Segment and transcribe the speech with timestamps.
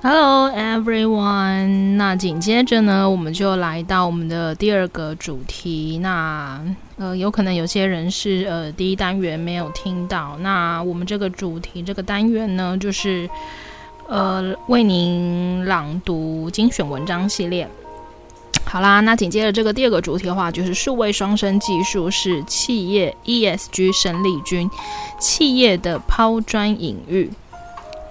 [0.00, 5.98] Hello everyone，那紧接着呢，我们就来到我们的第二个主题。
[5.98, 6.62] 那
[6.98, 10.38] 呃，有可能有些人是呃第一单元没有听到。
[10.38, 13.28] 那我们这个主题这个单元呢，就是
[14.06, 17.68] 呃为您朗读精选文章系列。
[18.64, 24.70] 好啦，那紧接着这个第二个主题的话，就是数位双生技术是企业 ESG 生力军，
[25.18, 27.28] 企业的抛砖引玉。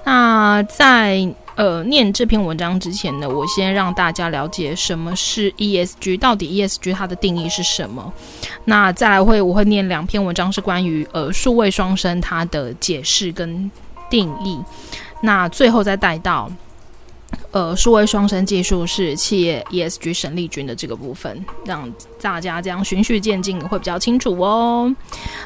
[0.03, 8.13] 那在呃，念这篇文章之前呢，我先让大家了解什么是 ESG，到底 ESG 它的定义是什么。
[8.65, 13.71] 那再来会我会念两篇文章，是关于呃数位双生它的解释跟
[14.07, 14.59] 定义。
[15.21, 16.47] 那最后再带到。
[17.51, 21.91] 呃，数位双生技术是企业 ESG 生力军的这个部分，让
[22.21, 24.93] 大家这样循序渐进会比较清楚哦。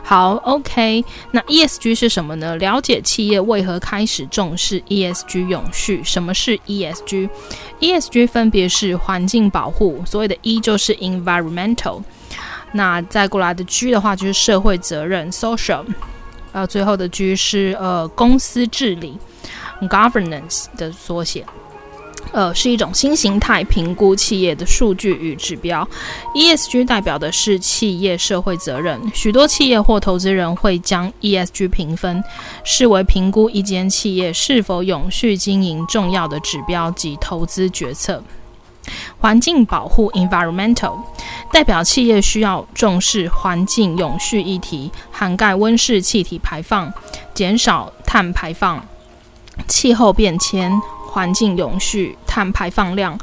[0.03, 2.55] 好，OK，那 ESG 是什么呢？
[2.57, 6.03] 了解企业为何开始重视 ESG 永续。
[6.03, 12.01] 什么是 ESG？ESG 分别是环境保护，所谓的 E 就是 environmental，
[12.73, 15.85] 那再过来的 G 的话就是社会责任 social，
[16.51, 19.17] 呃，最后的 G 是呃公司治理
[19.83, 21.45] governance 的缩写。
[22.31, 25.87] 呃，是一种新形态评估企业的数据与指标。
[26.33, 28.99] ESG 代表的是企业社会责任。
[29.13, 32.23] 许多企业或投资人会将 ESG 评分
[32.63, 38.23] 视为评估一间企业是否永续经营重要的指标及投资决策。
[39.19, 41.03] 环境保护 （Environmental）
[41.51, 46.91] 代表企业需要重视环境永续议题，涵盖温室气体排放、
[47.33, 48.83] 减少碳排放、
[49.67, 50.71] 气候变迁。
[51.11, 53.19] 环境永续、碳排放量、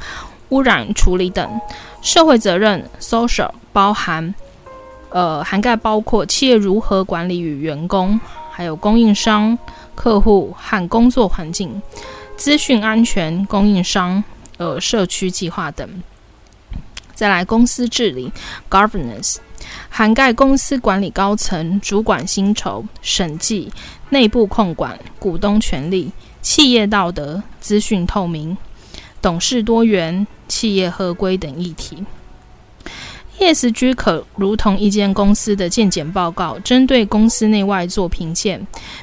[0.49, 1.59] 污染处理等
[2.03, 4.33] 社会责任 （social） 包含，
[5.09, 8.19] 呃，涵盖包括企业如何管理与员工，
[8.51, 9.57] 还有供应商、
[9.95, 11.81] 客户和工作环境、
[12.37, 14.23] 资讯安全、供应商、
[14.57, 15.89] 呃，社区计划等。
[17.15, 18.31] 再来，公司治理
[18.69, 19.37] （governance）
[19.89, 23.73] 涵盖公司管理高层、主管薪酬、审计、
[24.09, 26.11] 内部控管、股东权利。
[26.41, 28.57] 企业道德、资讯透明、
[29.21, 32.05] 董事多元、企业合规等议题。
[33.39, 38.59] ESG 可如同一间公司的健检报告，针对公司内外做评鉴，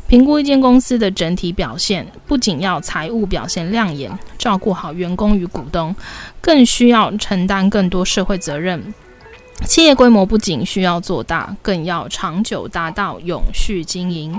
[0.06, 2.06] 评估一间公司的整体表现。
[2.26, 5.96] 不仅要财务表现亮眼，照顾好员工与股东，
[6.42, 8.92] 更需要承担更多社会责任。
[9.64, 14.38] 企业规模不仅需要做大，更要长久达到永续经营。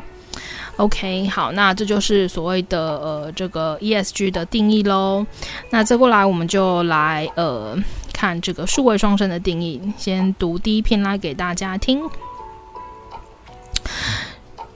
[0.78, 5.26] OK，好，那这就是所谓的呃这个 ESG 的定义喽。
[5.72, 7.76] 那再过来，我们就来呃
[8.14, 9.82] 看这个数位双生的定义。
[9.98, 12.08] 先读第一篇来给大家听。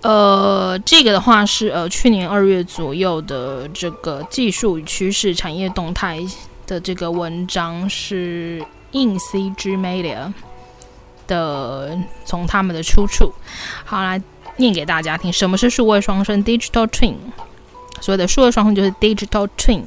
[0.02, 6.20] 呃，这个的话是呃去年二月左右的这个技术与趋势产业动态
[6.66, 10.34] 的这个文章，是 InCG Media
[11.28, 11.96] 的，
[12.26, 13.32] 从他们的出处。
[13.86, 14.20] 好，来。
[14.58, 17.16] 念给大家听，什么是数位双生 （Digital Twin）？
[18.00, 19.84] 所谓的数位双生就是 Digital Twin，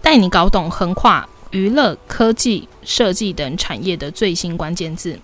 [0.00, 5.18] 带你搞懂横跨娱乐、科技、设计等产业的最新关键字。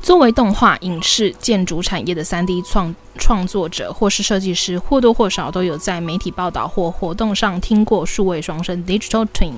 [0.00, 9.54] 作为动画、影视、建筑产业的 3D 创创作者或是设计师，或多或少都有在媒体报道或活动上听过数位双生 （Digital Twin）。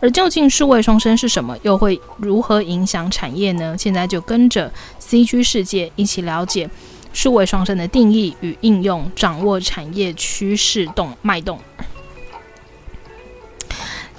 [0.00, 3.76] 而究竟数位双生是什么，又会如何影响产业呢？
[3.78, 6.68] 现在就跟着 CG 世界一起了解。
[7.16, 11.58] 数位双生的定义与应用，掌握产业趋势动脉动。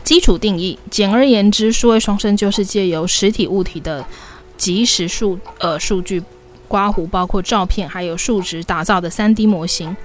[0.03, 4.03] 基础定义：简而言之，数位双生就是借由实体物体的
[4.57, 6.23] 即时数呃数据
[6.67, 9.95] 刮胡，包括照片还有数值打造的 3D 模型。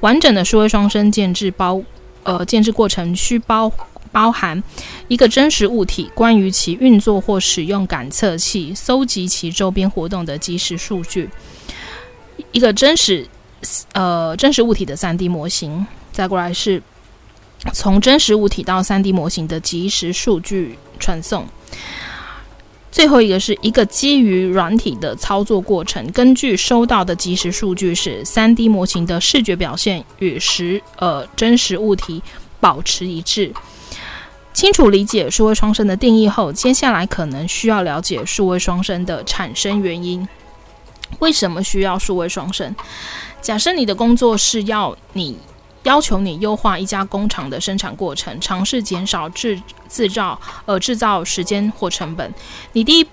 [0.00, 1.80] 完整的数位双生建制包
[2.22, 3.72] 呃建制过程需包
[4.12, 4.62] 包含
[5.08, 11.30] 一个真实物体，关于其运作或使用感测器，搜集其周边活动的即时数据。
[12.52, 13.26] 一个真实，
[13.92, 16.82] 呃，真实物体的 3D 模型，再过来是
[17.72, 21.46] 从真实物体到 3D 模型的即时数据传送，
[22.90, 32.22] 最后一个是一个基于软体的操作过程，根据收到的即时数据，使 3D 模型的视觉表现与实呃真实物体
[32.60, 33.52] 保持一致。
[34.52, 40.28] 清楚理解数位双生的定义后，接下来可能需要了解数位双生的产生原因。
[41.18, 42.74] 为什么需要数位双生？
[43.40, 45.36] 假设你的工作是要你
[45.82, 52.32] 要求你优化一家工厂的生产过程，尝试减少制制造呃制造时间或成本。
[52.72, 53.06] 你第一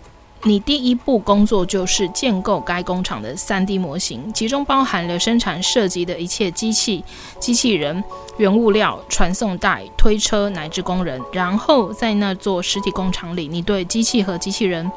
[0.44, 7.04] 你第一步工作就是建构该工厂的 3D 模型，其中包含了生产涉及的一切机器、
[7.40, 8.02] 机器人、
[8.38, 11.20] 原物料、传送带、推车乃至工人。
[11.34, 14.90] 然后在那座实体工厂里，你对机器和机器人。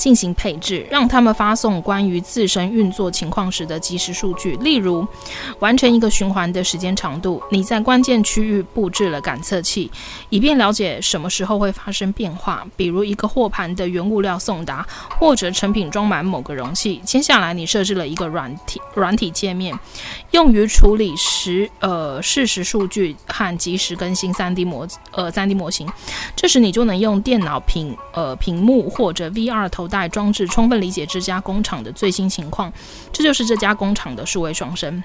[0.00, 4.56] 进行配置，让他们发送关于自身运作情况时的即时数据。
[4.56, 5.06] 例如，
[5.58, 9.90] 完成一个循环的时间长度，你在关键区域布置了感测器，
[10.30, 12.66] 以便了解什么时候会发生变化。
[12.78, 14.86] 比如，一个货盘的原物料送达，
[15.18, 16.98] 或者成品装满某个容器。
[17.04, 19.78] 接下来，你设置了一个软体软体界面，
[20.30, 25.86] 用于处理实呃事实数据和及时更新 3D 模呃 3D 模型。
[26.34, 29.89] 这时，你就能用电脑屏呃屏幕或者 VR 头。
[29.90, 32.72] 带装置充分理解这家工厂的最新情况，
[33.12, 35.02] 这就是这家工厂的数位双生。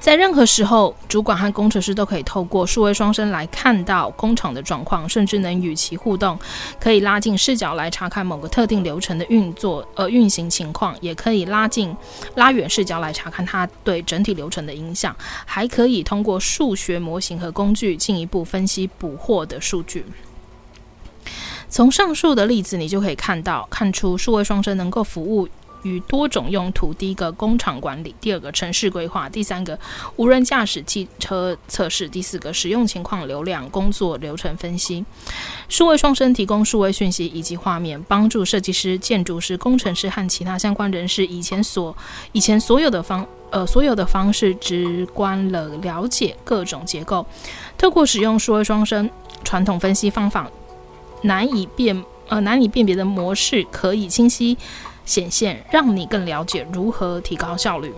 [0.00, 6.36] 在任何时候，主管和工程师都可以透过数位双生来看到工厂的状况，甚至能与其互动。
[6.80, 11.94] 可以拉近视角来查看某个特定流程的运作呃运行情况，也可以拉近
[12.34, 15.14] 拉远视角来查看它对整体流程的影响。
[15.44, 20.04] 还可以通过数学模型和工具进一步分析捕获的数据。
[21.72, 25.48] 从上述的例子，你就可以看到、看出数位双生能够服务
[25.84, 26.92] 于多种用途。
[26.92, 29.78] 第一个，工厂管理；第二个，城市规划；第三个，
[30.16, 35.02] 无人驾驶汽车测试；第四个，使用情况流量工作流程分析。
[35.70, 41.96] 数位双生提供数位讯息以及画面，帮助设计师、建筑师、工程师和其他相关人士以前所
[42.32, 47.24] 以前所有的方呃所有的方式直观了了解各种结构。
[47.78, 49.08] 透过使用数位双生，
[49.42, 50.50] 传统分析方法。
[51.22, 54.56] 难以辨呃难以辨别的模式可以清晰
[55.04, 57.92] 显现，让你更了解如何提高效率。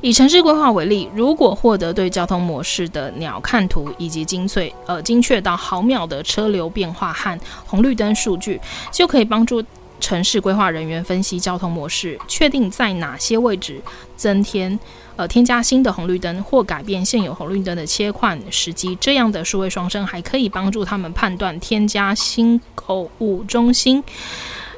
[0.00, 8.60] 以城市规划为例，如果获得对交通模式的鸟瞰图以及精粹呃精确到毫秒的车流变化和红绿灯数据，
[8.90, 9.62] 就可以帮助
[10.00, 13.80] 城市规划人员分析交通模式，确定在哪些位置
[14.16, 14.78] 增添。
[15.16, 24.02] 呃，添加新的红绿灯或改变现有红绿灯的切换时机，这样的数位双生还可以帮助他们判断添加新购物中心、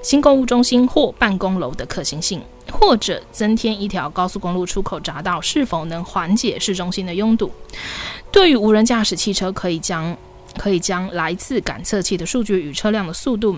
[0.02, 2.42] 新购物中心或办公楼的可行性，
[2.72, 7.48] 或者增添一条高速公路出口匝道是否能缓解市中心的拥堵。
[8.32, 10.16] 对于无人驾驶汽车，可以将
[10.58, 13.56] 可以将来自感测器的数据与车辆的速度。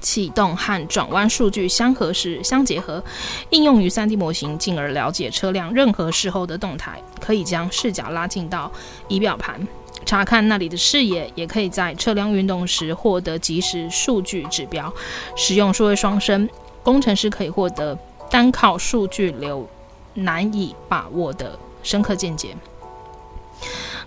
[0.00, 3.02] 启动和转弯数据相合时、相结合，
[3.50, 7.00] 应用于 3D 模型，进而了解车辆任何时候的动态。
[7.20, 8.70] 可以将视角拉近到
[9.08, 9.66] 仪表盘，
[10.06, 14.92] 查看那里的视野，也可以在车辆运动时获得即时数据指标。
[15.36, 16.48] 使用数位双生，
[16.82, 17.98] 工程师可以获得
[18.30, 19.68] 单靠数据流
[20.14, 22.56] 难以把握的深刻见解。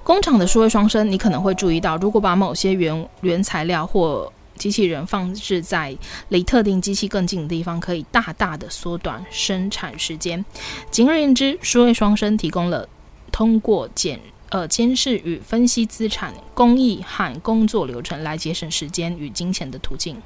[0.04, 5.98] 工厂的数位双生，你可能会注意到，如果把某些原原材料或机器人放置在
[6.30, 10.46] 离特定机器更近的地方，可以大大的缩短生产时间。
[10.92, 12.88] 简而言之，数位双生提供了
[13.32, 14.20] 通过检
[14.50, 20.22] 呃监视与分析资产、工艺和工作流程来节省时间与金钱的途径。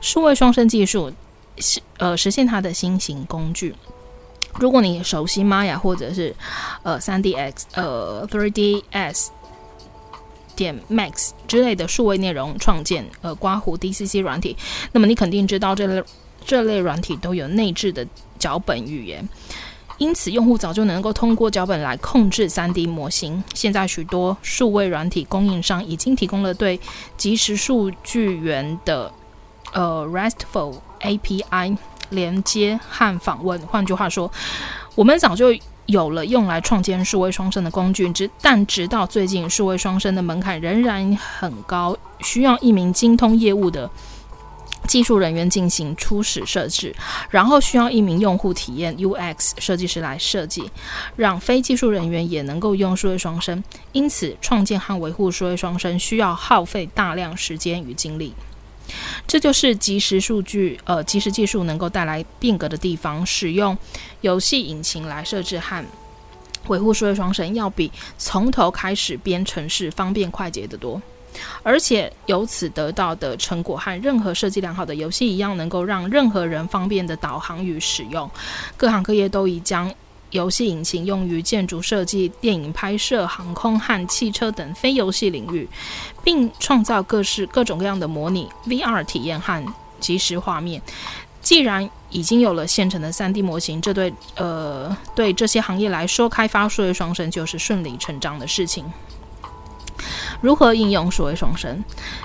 [0.00, 1.12] 数位双生技术
[1.58, 3.72] 是呃实现它的新型工具。
[4.58, 6.34] 如果你熟悉 Maya 或者是
[6.82, 9.28] 呃 3DX 呃 3ds
[10.58, 14.56] 点 Max 之类的数位内容创建，呃，刮胡 DCC 软体，
[14.90, 16.02] 那么你肯定知道这类
[16.44, 18.04] 这类软体都有内置的
[18.40, 19.26] 脚本语言，
[19.98, 23.42] 因此用户早就能够通过脚本来控制 3D 模型。
[23.54, 26.80] 现在许多数位软体供应商已经提供了对
[27.16, 29.12] 即时数据源的
[29.72, 31.76] 呃 RESTful API
[32.10, 33.60] 连接和访问。
[33.60, 34.30] 换句话说，
[34.96, 35.54] 我们早就。
[35.88, 43.90] 有了用来创建数位双生的工具，直但直到最近，数位双生的门槛仍然很高，需要一名精通业务的
[44.86, 46.94] 技术人员进行初始设置，
[47.30, 50.70] 然后需要一名用户体验 UX 设计师来设计，
[51.16, 53.64] 让非技术人员也能够用数位双生。
[53.92, 58.34] 因此，创建和维护数位双生需要耗费大量时间与精力。
[59.26, 63.24] 这就是即时数据，呃，即时技术能够带来变革的地方。
[63.26, 63.76] 使用
[64.22, 65.84] 游戏引擎来设置和
[66.68, 71.00] 维护数位双生，要比从头开始编程式方便快捷得多。
[71.62, 78.28] 而且由此得到的成果和任何设计良好的游戏一样，能够让任何人方便的导航与使用。
[78.76, 79.92] 各行各业都已将。
[80.30, 85.68] 游戏引擎用于建筑设计、电影拍摄、航空和汽车等非游戏领域，
[86.22, 89.64] 并创造各式各种各样的模拟 VR 体验和
[90.00, 90.82] 即时画面。
[91.40, 98.84] 既然已经有了现成的 3D 模型，这对呃对这些行业来说，开发数位双生就是顺理成章的事情。
[100.40, 101.82] 如何应用数位双生？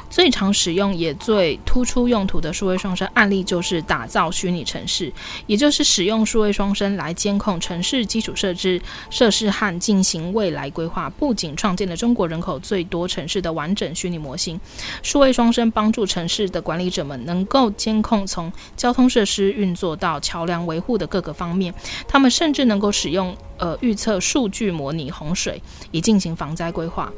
[0.10, 5.12] 最常使用也最突出用途的数位双生案例就是打造虚拟城市，
[5.48, 8.80] 也就是使用数位双生来监控城市基础设施
[9.10, 11.10] 设施和进行未来规划。
[11.10, 14.60] 不仅创建了中国人口最多城市的完整虚拟模型，
[15.02, 21.74] 数位双生帮助城市的管理者们能够监控从交通设施运作到桥梁维护的各个方面。
[22.08, 27.12] 他们甚至能够使用呃预测数据模拟洪水，以进行防灾规划，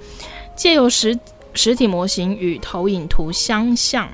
[0.56, 1.18] 借由实
[1.54, 4.10] 实体模型与投影图相像，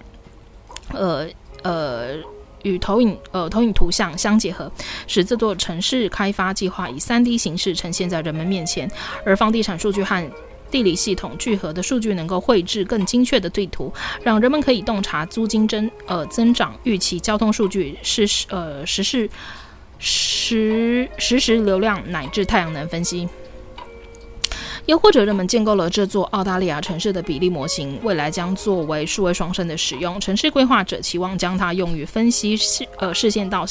[0.93, 1.27] 呃
[1.63, 2.15] 呃，
[2.63, 4.71] 与投影呃投影图像相结合，
[5.07, 8.89] 使这座城市开发计划以 3D 形式呈现在人们面前。
[9.25, 10.31] 而房地产数据和
[10.69, 13.93] 地理系统聚合的数据，能够绘制更精确的地图，
[14.24, 19.29] 让人们可以洞察租金增呃增长预期、交通数据、实时呃实时
[20.00, 23.27] 实实时流量乃至太阳能分析。
[24.88, 30.20] 又或者，人们建构了这座澳大利亚城市的比例模型，未来将作为数位双生的使用。
[30.20, 33.66] 城市规划者期望将它用于分析市呃视线到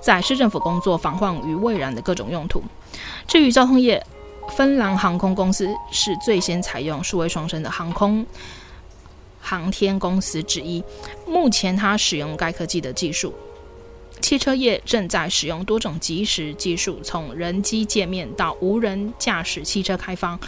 [0.00, 2.62] 在市政府工作、防患于未然的各种用途。
[3.26, 4.04] 至于交通业，
[4.56, 8.24] 芬兰航空公司是最先采用数位双生的航空
[9.40, 10.82] 航天公司之一。
[11.26, 13.34] 目前，它使用该科技的技术。
[14.20, 20.38] 汽车业正在使用多种即时技术，从人机界面到无人驾驶汽车开发，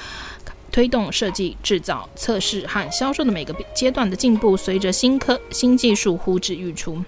[0.71, 4.57] 推动设计、制造、测试和销售的每个阶段的进步。
[4.57, 7.03] 随着新科新技术呼之欲出，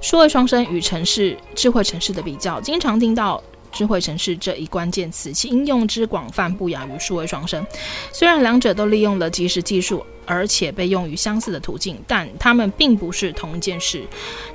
[0.00, 3.42] 数位双生与城市智慧城市的比较，经常听到。
[3.72, 7.64] 智慧城市这一关键词，其应用之广泛不亚于数位双生。
[8.12, 14.04] 虽然两者都利用了即时技术，而且被用于相似的途径，但它们并不是同一件事。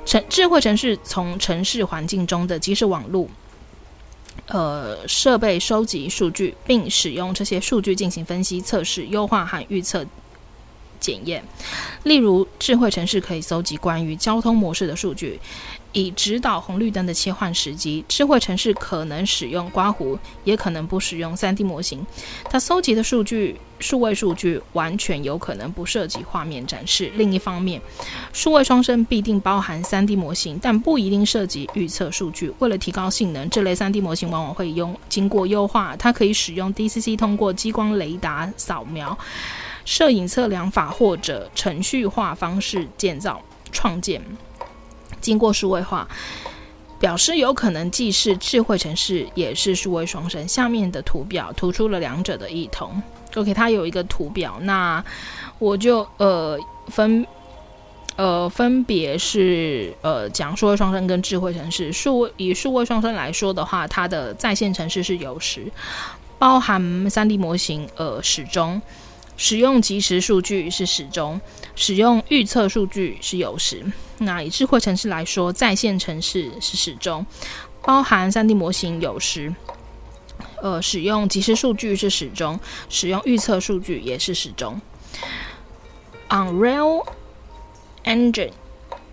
[0.04, 3.28] 城智慧城市从城市环境中的即时网络，
[4.46, 10.04] 呃，设备收集数据，并使用这些数据进行分析、测试、优化和预测。
[11.04, 11.44] 检验，
[12.04, 15.38] 例如，智慧城市可以搜集关于交通模式的数据，
[15.92, 18.02] 以指导红绿灯的切换时机。
[18.08, 22.06] 智慧城市可能使用刮胡，也可能不使用 3D 模型。
[22.44, 27.12] 它搜集的数据，数位数据完全有可能不涉及画面展示。
[27.16, 27.78] 另一方面，
[28.32, 32.50] 数位双生必定包含 3D 模型，但不一定涉及预测数据。
[32.60, 35.94] 为了提高性能，这类 3D 模型往往会用经过优化。
[35.98, 39.18] 它可以使用 DCC 通过激光雷达扫描。
[39.84, 44.22] 摄影测量法或者程序化方式建造创建，
[45.20, 46.08] 经过数位化，
[46.98, 50.46] 表示有可能既是智慧城市，也是数位双生。
[50.48, 53.02] 下面的图表突出了两者的异同。
[53.34, 55.04] OK，它有一个图表，那
[55.58, 57.26] 我就呃分
[58.16, 61.92] 呃分别是呃讲数位双生跟智慧城市。
[61.92, 65.70] 数以数位双生来说的话，它的在线城市是有时，
[66.38, 68.80] 包含 3D 模型呃始终。
[69.36, 71.40] 使用即时数据是始终，
[71.74, 73.84] 使用预测数据是有时。
[74.18, 77.26] 那以智慧城市来说，在线城市是始终，
[77.82, 79.54] 包含 3D 模型有时。
[80.62, 84.80] 呃，使用即时数据是始终，使用预测数据也是始终。
[86.28, 87.04] Unreal
[88.04, 88.52] Engine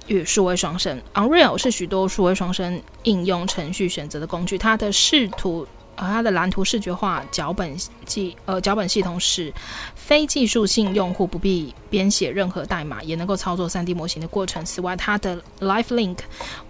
[0.07, 5.67] 与数位双生，Unreal 是许多数位双生应用程序选择的工具，它的视图。
[5.95, 9.53] 而它的蓝图视觉化脚本系呃脚本系统使
[9.95, 14.63] 非技术性用户不必编写任何代码，也能够操作 3D 模型的过程。
[14.65, 16.17] 此外，它的 LiveLink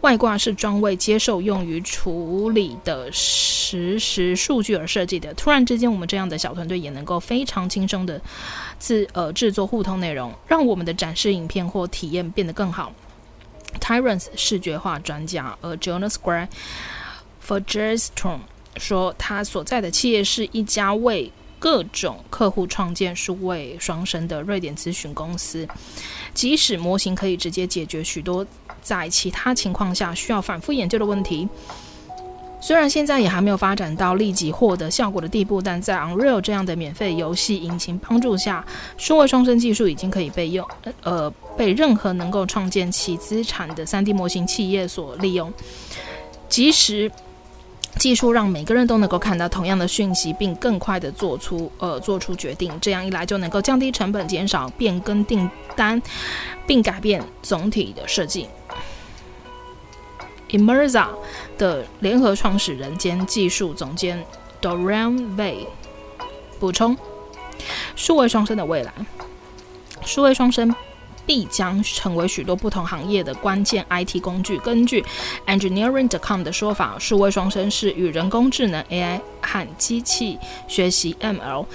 [0.01, 5.33] 外挂是专为接受用于处理的实时数据而设计的。
[5.35, 8.19] 突然之间，我们这样的小团队也能够非常轻松的
[8.79, 12.91] 自呃制作互通内容，让我们的展示影片或体验变得更好。
[13.79, 16.49] Tyrants 视觉化专家，而 Jonas Square
[17.45, 18.39] for Gerstorm
[18.77, 25.67] 说，他所在的企业是一家为各种客户创建数位双生的瑞典咨询公司。
[26.33, 28.45] 即使模型可以直接解决许多
[28.81, 31.47] 在其他情况下需要反复研究的问题，
[32.61, 38.65] 虽然现在也还没有发展到立即获得效果的地步，但在 Unreal 这样的免费游戏引擎帮助下，
[38.97, 40.67] 数位双生技术已经可以被用，
[41.03, 45.51] 呃，被任何能够创建其资产的 3D 模型企业所利用。
[46.47, 47.11] 即使
[47.97, 52.71] 技术让每个人都能够看到同样的讯息，并更快地做出呃做出决定。
[52.81, 56.01] 这样一来，就能够降低成本，减少变更订单，
[56.65, 58.47] 并改变总体的设计。
[60.49, 61.07] Immerza
[61.57, 64.25] 的联合创始人兼技术总监
[64.61, 65.67] Dorian Vay
[66.59, 66.97] 补充：
[67.95, 68.91] 数位双生的未来，
[70.03, 70.73] 数位双生。
[71.25, 74.57] 必将成为许多不同行业的关键 IT 工具。
[74.59, 75.03] 根据
[75.47, 80.37] Engineering.com 的说法，数位双生是与人工智能 AI 和机器
[80.67, 81.65] 学习 ML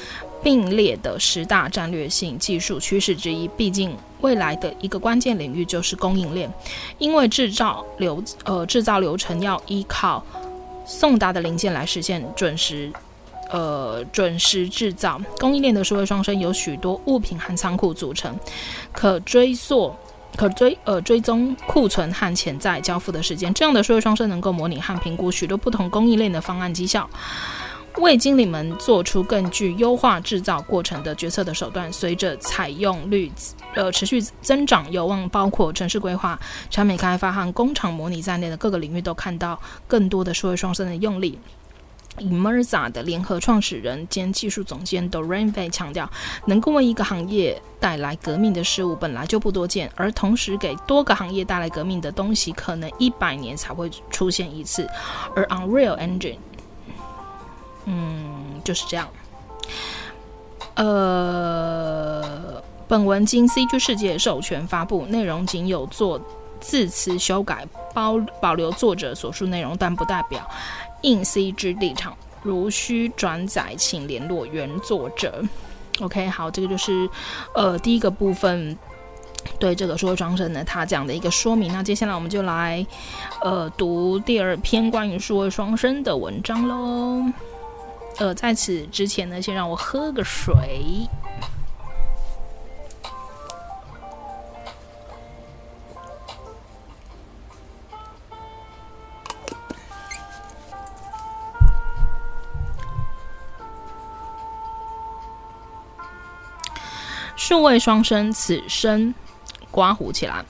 [0.43, 3.49] 并列的十大战略性技术趋势之一。
[3.49, 6.53] 毕竟，未来的一个关键领域就是供应链，
[6.99, 10.25] 因为制造流呃制造流程要依靠
[10.85, 12.93] 送达的零件来实现准时
[13.51, 15.21] 呃准时制造。
[15.39, 18.39] 供应链的数位双生由许多物品和仓库组成，
[18.93, 19.95] 可追溯。
[20.35, 27.09] 可追呃追踪库存和潜在交付的时间，这样的数位双生能够模拟和评估许多不同供应链的方案绩效，
[27.97, 31.91] 为经理们做出更具优化制造过程的决策的手段。
[31.91, 33.33] 随着采用率
[33.75, 36.39] 呃持续增长，有望包括城市规划、
[36.69, 41.39] 产品开发和工厂模拟在内的各个领域都看到更多的数位双生的用力。
[42.19, 46.11] Immerza 的联合创始人兼技术总监 Dorian Bay 强调，
[46.47, 54.89] 能够为一个行业带来革命的事物本来就不多见，而同时给多个行业带来革命的东西，可能一百年才会出现一次。
[55.35, 56.39] 而 Unreal Engine，
[57.85, 59.09] 嗯，就是这样。
[60.75, 66.21] 呃，本文经 CG 世界授权发布，内容仅有做
[66.61, 70.47] 字词修改，保保留作者所述内容，但不代表。
[71.03, 75.43] 应 CG 立场，如需转载，请联络原作者。
[76.01, 77.09] OK，好，这个就是
[77.55, 78.77] 呃第一个部分
[79.59, 81.73] 对这个数位双生呢，他讲的一个说明。
[81.73, 82.87] 那接下来我们就来
[83.43, 87.25] 呃读第二篇关于数位双生的文章喽。
[88.19, 91.07] 呃，在此之前呢，先让我喝个水。
[107.49, 109.15] 数位双生此生
[109.71, 110.45] 刮胡起来，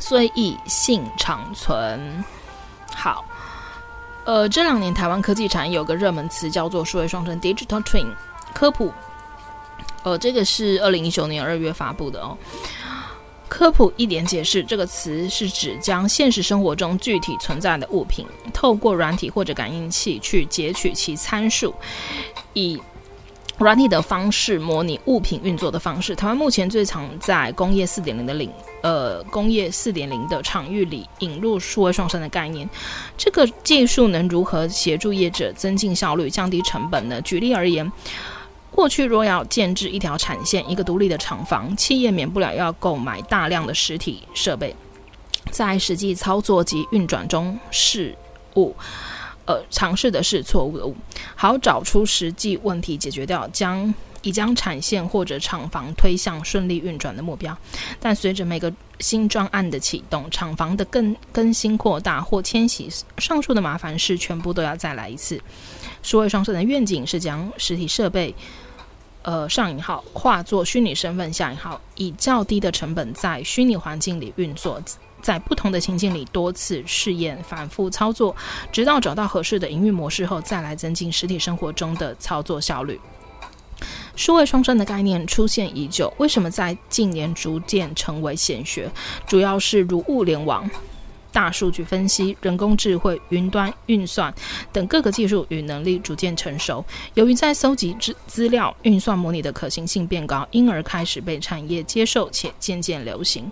[0.00, 2.24] 虽易幸长存。
[2.94, 3.22] 好，
[4.24, 8.06] 呃，这两年台湾科技产业有个热门词叫做数位双生 （Digital Twin）。
[8.54, 8.90] 科普，
[10.02, 12.38] 呃，这个是二零一九年二月发布的哦。
[13.46, 21.74] 科普一点解释，这个词是指将现实生活中具体存在的物品，透过软体或者感应器去截取其参数，
[22.54, 22.80] 以
[23.58, 26.14] 软体的方式模拟物品运作的方式。
[26.14, 28.50] 台湾目前最常在工业四点零的领
[28.82, 32.68] 呃工业四点零的场域里引入数位双生的概念。
[33.16, 37.20] 这个技术能如何协助业者增进效率、降低成本呢？
[37.22, 37.90] 举例而言，
[38.72, 44.74] 过去若要建置一条产线、一个独立的厂房，企业免不了要购买大量的实体设备，
[45.52, 48.16] 在实际操作及运转中事
[48.56, 48.74] 物。
[49.46, 50.96] 呃，尝试的是错误的误，
[51.34, 57.54] 好找出实际问题，解决掉，将已将产线或者厂房推向顺利运转的目标。
[58.00, 65.38] 但随着每个新专案的启动，厂房的更更新扩大或迁徙，上述的麻烦事全部都要再来一次。
[66.02, 68.34] 数位双生的愿景是将实体设备，
[69.20, 74.82] 呃，上引号化作虚拟身份下引号，以较低的成本在虚拟环境里运作。
[75.24, 78.36] 在不同的情境里多次试验、反复操作，
[78.70, 83.00] 直到找到合适的营运模式后，再来增进实体生活中的操作效率。
[84.14, 88.90] 数位双生的概念出现已久，为什么在近年逐渐成为显学？
[89.26, 90.68] 主要是如物联网。
[91.34, 94.32] 大数据分析、人工智慧、云端运算
[94.72, 96.82] 等各个技术与能力逐渐成熟，
[97.14, 103.50] 由于在搜集资资料、运算模拟的可行性变高，因而开始被产业接受且渐渐流行。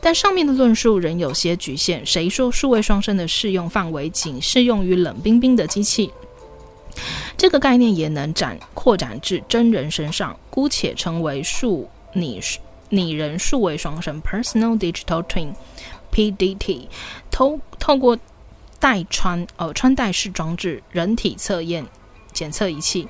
[0.00, 2.06] 但上面的论述仍有些局限。
[2.06, 6.12] 谁说数位双生的适用范围仅适用于冷冰冰的机器？
[7.36, 12.40] 这个概念也能展扩展至真人身上，姑且称为数拟
[12.88, 15.48] 拟人数位双生 （Personal Digital Twin）。
[16.16, 16.88] PDT
[17.30, 18.18] 透透过
[18.78, 21.84] 带穿呃穿戴式装置、人体测验
[22.32, 23.06] 检测仪器、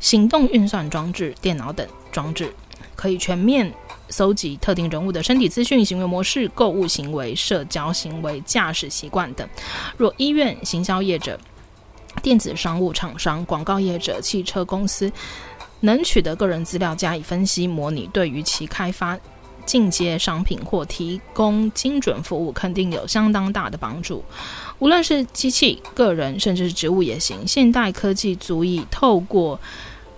[0.00, 2.52] 行动运算装置、电脑等装置，
[2.96, 3.72] 可以全面
[4.08, 9.48] 搜集特定人物的身体资讯、行为模式、购物行为、社交行为、驾驶习惯等。
[9.96, 11.38] 若医院、行销业者、
[12.24, 15.12] 电子商务厂商、广告业者、汽车公司
[15.80, 19.16] 能取得个人资料加以分析模拟，对于其开发。
[19.64, 24.24] 进阶商品或提供精准服务，肯定有相当大的帮助。
[24.78, 27.46] 无论是机器、个人，甚至是植物也行。
[27.46, 29.58] 现代科技足以透过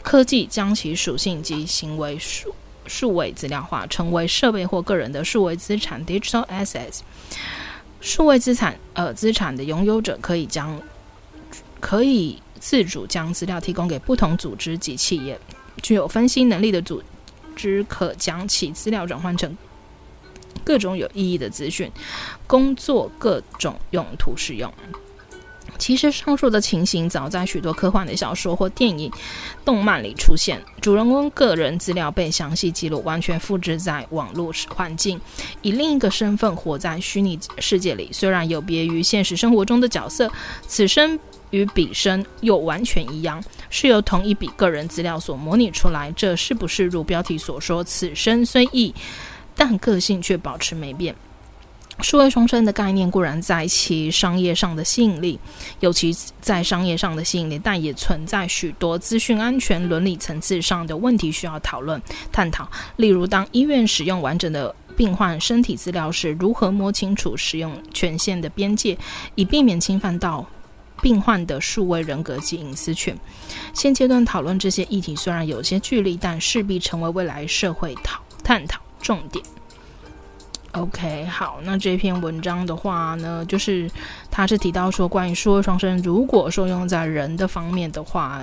[0.03, 2.55] 科技将其属性及行为数
[2.87, 7.01] 数位资料化，成为设备或个人的数位资产 （digital assets）。
[8.01, 10.79] 数位资产，呃，资产的拥有者可以将
[11.81, 15.39] 可以自主将资料提供给不同组织及企业，
[15.83, 17.03] 具有分析能力的组。
[17.55, 19.57] 只可将其资料转换成
[20.65, 21.91] 各种有意义的资讯，
[22.47, 24.73] 工作各种用途使用。
[25.77, 29.11] 其实上述的情形早在许多科幻的小说或电影、
[29.65, 30.61] 动漫里出现。
[30.81, 35.21] 主人公个人资料被详细记录，完全复制在网络环境，
[35.63, 38.09] 以另一个身份活在虚拟世界里。
[38.13, 40.31] 虽然有别于现实生活中的角色，
[40.69, 41.19] 此生
[41.51, 46.13] 与彼生又完全一样，是由同一笔个人资料所模拟出来。
[46.13, 48.95] 这是不是如标题所说，此生虽异，
[49.55, 51.15] 但个性却保持没变？
[52.01, 55.39] 数位双生的概念固然在其商业上的吸引力，
[55.79, 62.03] 尤其在商业上的吸引力，但也存在许多资讯安全、伦理层次上的问题需要讨论、
[62.33, 62.69] 探讨。
[62.97, 68.99] 例如，当医院使用完整的病患身体资料时，如何摸清楚使用权限的边界，
[69.37, 70.45] 以避免侵犯到
[71.03, 73.17] 病患的数位人格及隐私权？
[73.73, 79.45] 现阶段讨论这些议题虽然有些距离，但势必成为未来社会讨探讨重点。
[80.73, 83.89] OK，好，那这篇文章的话呢，就是
[84.31, 88.43] 他是提到说，关于数位双生，如果说用在人的方面的话，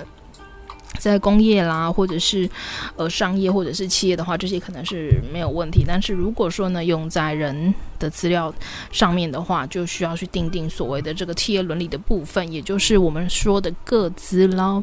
[0.97, 2.49] 在工业啦，或者是
[2.95, 5.83] 呃商业或者是企业的话，这些可能是没有问题。
[5.87, 8.53] 但是如果说呢，用在人的资料
[8.91, 14.81] 上面的话，就需要去定定所谓的这个企业伦理的部分，也就是我们说的个资捞。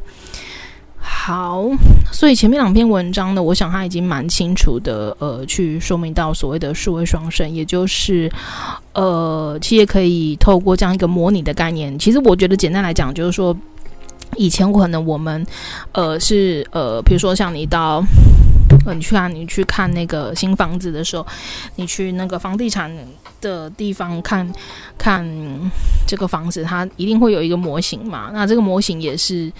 [1.00, 1.64] 好，
[2.12, 8.30] 所以前面两篇文章呢，我想他已经蛮清楚的，呃，去说明到所谓的数位双生，也就是，
[8.94, 11.96] 呃，企业可以透过这样一个模拟的概念。
[11.98, 13.56] 其实我觉得简单来讲，就是说，
[14.36, 15.46] 以前可能我们，
[15.92, 18.02] 呃，是呃，比如说像你到，
[18.86, 21.26] 呃，你去看你去看那个新房子的时候，
[21.76, 22.90] 你去那个房地产
[23.40, 24.50] 的地方看
[24.96, 25.26] 看
[26.06, 28.30] 这个房子，它一定会有一个模型嘛。
[28.32, 29.52] 那这个模型也是。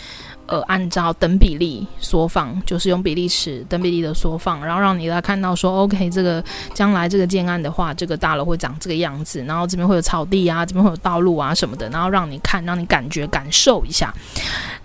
[0.49, 14.11] 呃，按照等比例缩放，就是用比例尺等比例的缩放，然后让你来看到说，OK，这个将来这个建案的话，这个大楼会长这个样子，然后这边会有草地啊，这边会有道路啊什么的，然后让你看，让你感觉感受一下。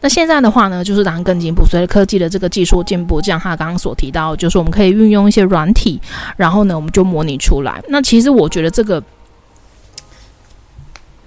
[0.02, 5.98] 那现在的话呢，就是当然更进一步，随着科技的这个技术进步，就像他刚刚所提到，就是我们可以运用一些软体，
[6.36, 7.82] 然后呢，我们就模拟出来。
[7.88, 9.02] 那其实我觉得这个。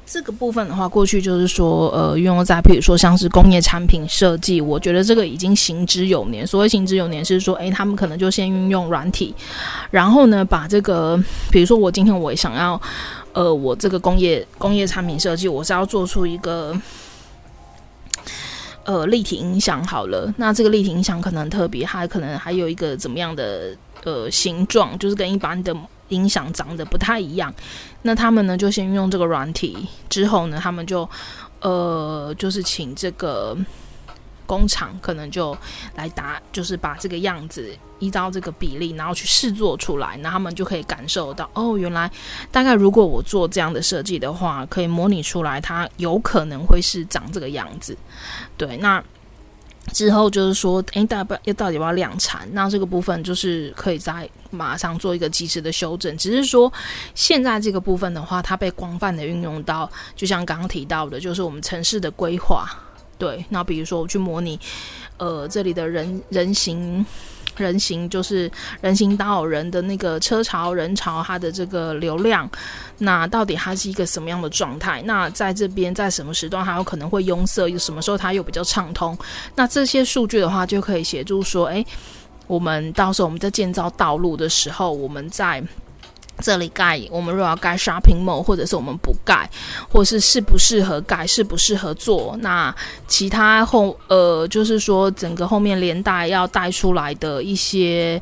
[0.08, 6.46] 这个部分的话，过去就是说，呃，运用在比如说像是工业产品设计，我觉得这个已经行之有年。
[6.46, 9.34] 所谓行之有年，是说，诶，他们可能就先运用软体，
[9.90, 12.80] 然后呢，把这个，比如说我今天我想要，
[13.32, 16.72] 呃，我这个工业工业产品设计，我是要做出一个，
[18.84, 25.76] 呃，立体音响好了，那这个立体音响可能特别，它可能还有一个怎么样的呃形状，就是跟一般的。
[26.08, 27.52] 音响长得不太一样，
[28.02, 31.08] 那他们呢就先用这个软体，之后呢他们就
[31.60, 33.56] 呃就是请这个
[34.46, 35.56] 工厂可能就
[35.94, 42.10] 来打，就是把这个样子依照这个比例，然后去试做出来，那他们就可以感受到哦，原来
[42.52, 47.96] 大概如果我做这样的设计的话，可以模拟出来，它有可能会是长这个样子，
[48.56, 49.02] 对，那。
[49.92, 52.48] 之后就是说，诶，大不要到底要不要量产？
[52.52, 56.16] 那这个部分就是可以在马上做一个及时的修正。
[56.18, 56.72] 只是说，
[57.14, 62.68] 现在这个部分的话，它被广泛的运用到，就像刚刚提到的，就是我们城市的规划。
[63.18, 64.60] 对，那比如说我去模拟，
[65.16, 67.04] 呃，这里的人人行。
[67.56, 72.48] 人行就是人行道人的那个车潮人潮，它的这个流量，
[72.98, 75.02] 那到底它是一个什么样的状态？
[75.04, 77.68] 那在这边在什么时段它有可能会拥塞？
[77.68, 79.16] 又什么时候它又比较畅通？
[79.54, 81.84] 那这些数据的话，就可以协助说，诶，
[82.46, 85.62] 我们到时候我们在建造道路的时候，我们在。
[86.40, 89.48] 这里盖，我们如果要盖 shopping mall，或者是我们不盖，
[89.88, 92.36] 或是适不适合盖，适不适合做？
[92.40, 92.74] 那
[93.08, 98.20] 其他后呃，就是说整个后面连带要带出来的一些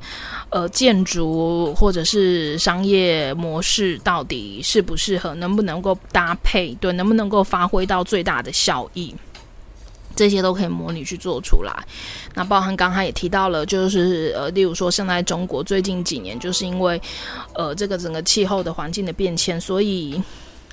[0.50, 6.74] 呃建筑或者是商业模式，到底适不适合，能不能够搭配？
[6.81, 9.14] 对，能不能够发挥到最大的效益？
[10.14, 11.72] 这些都可以模拟去做出来，
[12.35, 17.00] 那包含刚才也提到了，就是呃，例如说现在中国最近几年，就是因为
[17.55, 20.22] 呃这个整个气候的环境的变迁，所以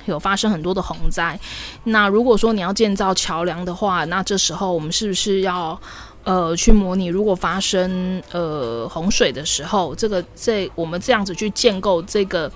[0.06, 1.38] 有发生很多的洪灾。
[1.84, 5.80] 那如果说你要建造桥梁的话，那这时候我们是不是要
[6.24, 12.50] 呃去模拟，如果发生呃洪水的时候，这个这我们这样子去建构这个。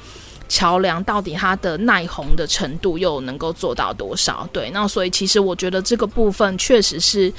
[0.48, 4.48] 桥梁到底它的耐洪的程度又能够做到多少？
[4.52, 7.32] 对，那所以其实我觉得这个部分确实是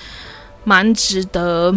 [0.65, 1.74] 蛮值得，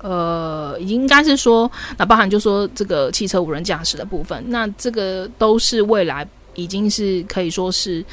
[0.00, 8.04] 呃，应该是说，那包含就说这个汽车无人驾驶的部分，那这个都是未来已经是可以说是，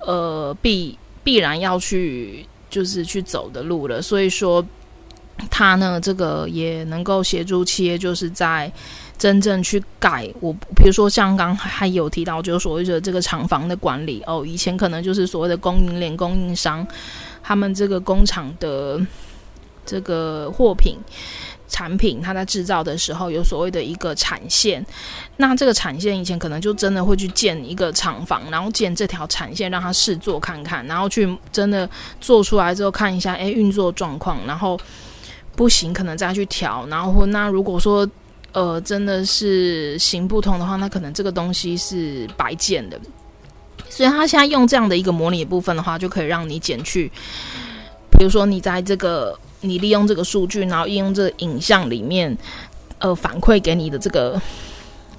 [0.00, 4.02] 呃，必必然要去就是去走的路了。
[4.02, 4.62] 所以说，
[5.50, 8.70] 它呢，这个也能够协助企业，就是在。
[9.18, 10.32] 真正去改。
[10.40, 16.86] 我比如说像刚还有提到，就是所谓的这个厂房的管理哦，以前可能就是所谓的供应链供应商，
[17.42, 18.98] 他们这个工厂的
[19.84, 20.96] 这个货品。
[21.70, 24.82] 产品它在制造的时候有所谓的一个产线，
[25.36, 31.86] 那这个产线以前可能就真的会去建一个厂房，然后建这条产线让它试做看看，然后去真的
[32.22, 34.80] 做出来之后看一下，诶，运作状况，然后
[35.54, 38.08] 不行可能再去调，然后那如果说
[38.52, 43.00] 呃真的是行不通的话，那可能这个东西是白建的，
[43.88, 47.10] 所以他现在用这样的一个模拟部分的话，就可以让你减去，
[48.10, 49.38] 比如说你在这个。
[49.60, 52.38] 你利用这个数据，然后应用这个影像里面，
[53.00, 54.40] 呃，反馈给你的这个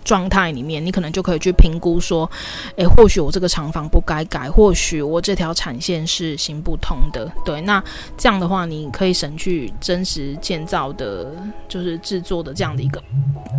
[0.04, 2.30] 状态里面，你可能就可以去评估说，
[2.76, 7.32] 诶，或许我这个厂房不该改，或许我这条产线是行不通的。
[7.46, 7.84] 对，那
[8.18, 11.32] 这样的话，你可以省去真实建造的，
[11.68, 13.02] 就是制作的这样的一个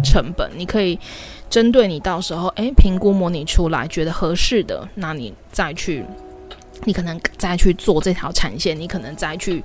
[0.05, 0.51] 成本。
[0.57, 0.99] 你可以
[1.49, 6.05] 针对你到时候，诶，评估模拟出来觉得合适的，那你再去。
[6.85, 9.63] 你可能再去做这条产线，你可能再去，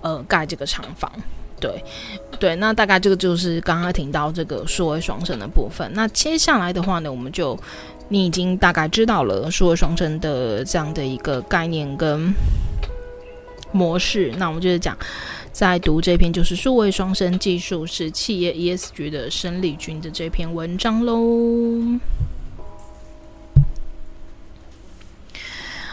[0.00, 1.10] 呃，盖这个厂房，
[1.62, 1.84] 对，
[2.40, 5.88] 对，那大概这个就是刚刚听到这个数位双生的部分。
[5.94, 7.56] 那接下来的话呢，我们就
[8.08, 12.34] 你已经大概知道了数位双生的这样的一个概念跟
[13.70, 14.32] 模式。
[14.36, 14.98] 那我们就是讲，
[15.52, 21.16] 在读这篇就是数位双生技术是企业 ESG 的生力军的这篇文章喽。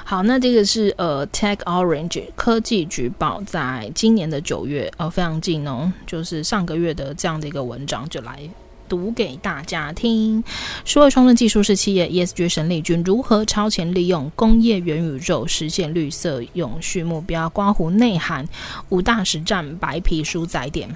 [0.10, 8.40] 好，那这个是呃，TechOrange 科技局报在今年的九月，呃，非常近哦，就是上个月的这样的一个文章，就来
[8.88, 10.44] 读给大家听。
[10.84, 18.50] 数位双生技术是企业 ESG 生力军如何超前利用工业元宇宙实现绿色永续目标，括弧内涵
[18.90, 20.90] 五大实战白皮书载点。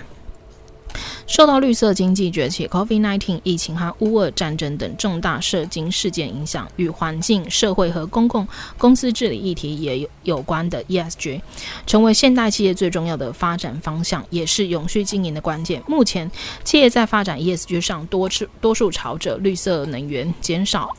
[1.26, 11.42] 受到绿色经济崛起、COVID-19 疫情和乌俄战争等重大社经事件影响，与环境、社会和公共公司治理议题也有有关的 ESG，
[11.88, 15.82] 成为现代企业最重要的发展方向，也是永续经营的关键。
[15.88, 16.30] 目前，
[16.64, 20.96] 企业在发展 ESG 上多数多数朝着绿色能源、减少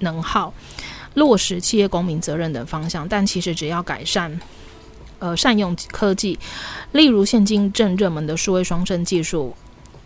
[0.00, 0.52] 能耗、
[1.14, 4.38] 落实企业公民责任等方向，但其实只要改善。
[5.20, 6.38] 呃，善用科技，
[6.92, 9.54] 例如现今正热门的数位双生技术，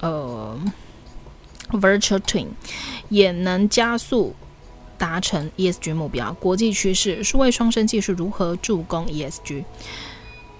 [0.00, 0.58] 呃
[1.70, 2.46] ，Virtual Twin，
[3.08, 4.34] 也能加速
[4.96, 6.32] 达成 ESG 目标。
[6.34, 9.64] 国际趋势，数位双生技术如何助攻 ESG？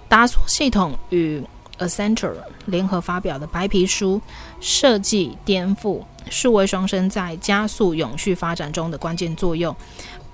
[0.08, 1.42] 达索系统与
[1.78, 2.34] Accenture
[2.66, 4.20] 联合发表的白皮书，
[4.60, 9.74] 设计颠覆数位双生在加速永续发展中的关键作用，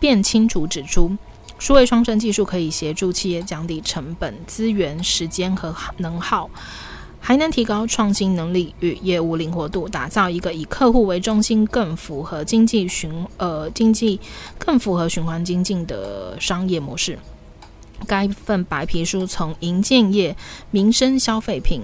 [0.00, 1.16] 便清楚指出。
[1.58, 6.48] 数位双生技术可以协助企业降低成本、资源、时间和能耗，
[7.20, 14.20] 还能提高创新能力与业务灵活度，打造一个以客户为中心、更符合经济循呃经济
[14.56, 17.18] 更符合循环经济的商业模式。
[18.06, 20.36] 该份白皮书从银建业、
[20.70, 21.82] 民生消费品。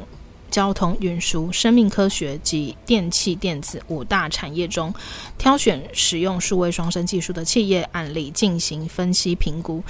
[0.55, 4.95] 交通运输、生命科学及电气电子五大产业中，
[5.37, 9.83] 挑选使用数位双生技术的企业案例进行分析评估，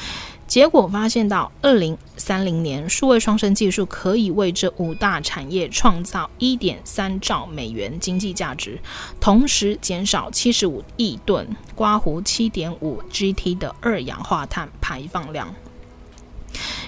[0.47, 8.81] 结果发现到二零三零年，数位双生技术可以为这五大产业创造一点三兆美元经济价值，
[9.21, 15.55] 同时减少七十五亿吨刮胡七点五 GT 的二氧化碳排放量。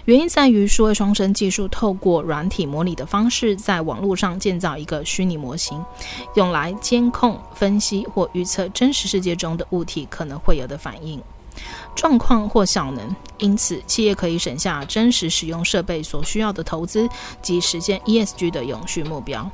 [0.05, 5.85] 原因在于，数位双生技术透过软体模拟的方式，在网络上建造一个虚拟模型，
[6.35, 11.21] 用来监控、分析或预测真实世界中的物体可能会有的反应、
[11.95, 13.15] 状况或效能。
[13.39, 17.09] 因此，企业可以省下真实使用设备所需要的投资，
[17.43, 19.51] 及实现 ESG 的永续目标。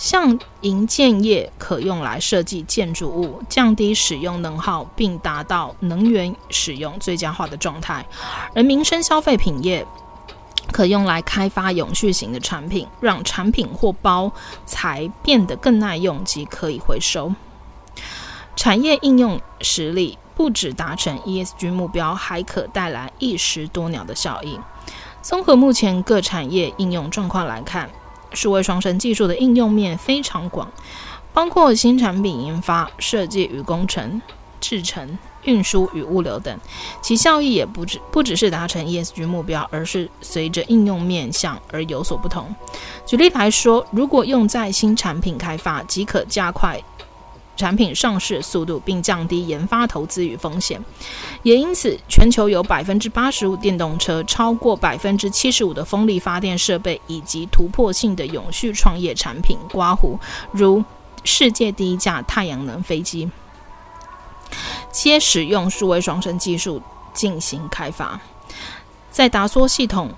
[0.00, 8.02] 像营建业可用来设计建筑物，降低使用能耗，并达到能源使用最佳化的状态；
[8.54, 9.86] 而民生消费品业
[10.72, 14.32] 可用来开发永续型的产品，让产品或包
[14.64, 17.34] 材变得更耐用及可以回收。
[18.56, 24.58] 产业应用实力不只达成 ESG 目标，还可带来一石多鸟的效应。
[25.20, 27.90] 综合目前各产业应用状况来看，
[28.32, 30.70] 数位双生技术的应用面非常广，
[31.32, 34.20] 包括新产品研发、设计与工程、
[34.60, 36.58] 制程、运输与物流等，
[37.02, 42.54] 其效益也不只不只是达成 ESG 目标，而是随着应用面向而有所不同。
[43.06, 46.80] 举例来说，如果用在新产品开发，即可加快。
[47.60, 50.82] 产品上市速度，并降低研发投资与风险，
[51.42, 60.18] 也因此，全球有百分之八十五电动车、超过百分之七十五的风力发电设备以及突破性的永续创业产品，刮胡
[60.52, 60.82] 如
[61.22, 63.30] 世界第一架太阳能飞机，
[64.90, 66.80] 皆使用数位双生技术
[67.12, 68.18] 进行开发。
[69.10, 70.10] 在达梭系统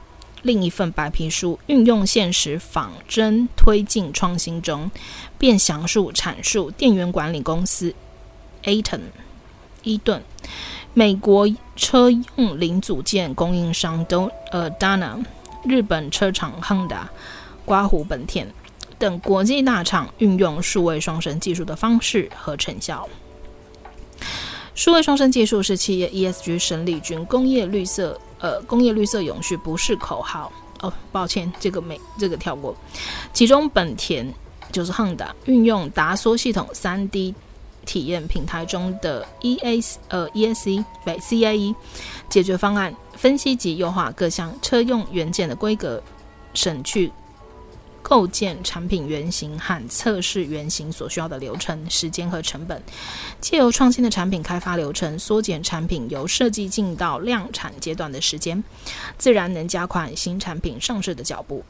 [0.42, 4.90] 另一份白皮书《运用现实仿真推进创新》中，
[5.38, 7.94] 便详述阐述电源管理公司
[8.64, 9.00] Aton
[9.83, 10.22] 伊顿。
[10.94, 15.24] 美国车用零组件供应商都呃 Dana，
[15.64, 17.05] 日本车厂 Honda，
[17.64, 18.46] 刮胡本田
[18.98, 23.09] 等国际大厂运用数位双生技术的方式和成效。
[24.74, 32.76] 数位双生技术是企业 ESG 生力军，工业绿色呃工业绿色永续不是口号哦，抱歉，这个没这个跳过。
[33.33, 34.31] 其中本田
[34.70, 37.35] 就是 Honda 运用达索系统三 D。
[37.85, 41.74] 体验平台中的 EAS 呃 E S C 对 CIE
[42.28, 46.00] 解决方案，分析及优化各项车用元件的规格，
[46.55, 47.11] 省去
[48.02, 52.82] 构建产品原型和测试原型所需要的流程、时间和成本，
[53.40, 58.62] 借由创新的产品开发流程，缩减产品由设计进到量产阶段的时间，
[59.16, 61.64] 自然能加快新产品上市的脚步。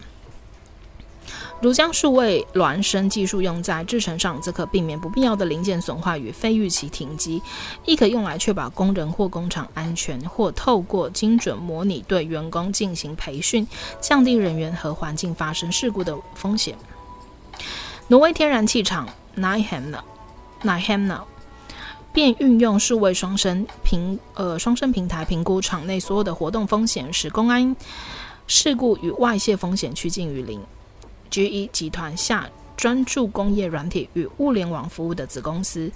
[1.63, 7.41] 如将数位孪生技术用在制程上，则可避免不必要的零件损坏与非预期停机，
[7.85, 13.65] 亦可用来确保工人或工厂安全，或透过精准模拟对员工进行培训，
[14.01, 16.77] 降低人员和环境发生事故的风险。
[18.09, 21.21] 挪威天然气厂 Nyhamna，Nyhamna
[22.13, 27.77] 便运用数位双生平呃双生平台评估厂内所有的活动风险，使公安
[28.49, 30.61] 事故与外泄风险趋近于零。
[31.33, 35.91] GE 集团下专注工业软体与物联网服务的子公司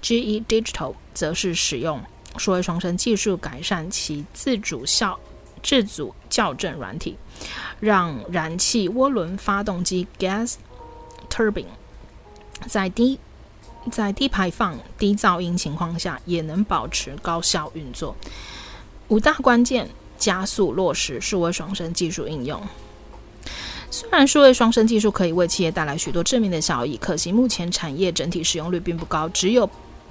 [0.00, 2.02] GE Digital，则是使用
[2.38, 5.20] 数位双生技术改善其自主校
[5.62, 7.16] 自主校正软体，
[7.80, 10.54] 让燃气涡轮发动机 Gas
[11.28, 11.66] Turbine
[12.66, 13.18] 在低
[13.92, 18.16] 在低排放、低噪音情况下也能保持高效运作。
[19.08, 22.62] 五大关键加速落实数位双生技术应用。
[23.90, 29.68] 虽然数位双生技术可以为企业带来许多正面的效益，可惜目前产业整体使用率并不高，只有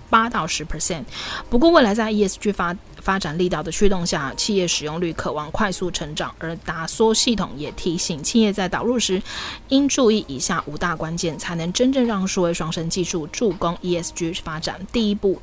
[0.10, 1.04] 八到十 percent。
[1.50, 6.34] 不过，未来在 ESG 发发展力道的驱动下，企业使用率渴望快速成长。
[6.40, 9.22] 而达梭系统也提醒企业在导入时，
[9.70, 14.80] 应注意以下五大关键，才能真正让数位双生技术助攻 ESG 发展。
[14.92, 15.42] 第一步，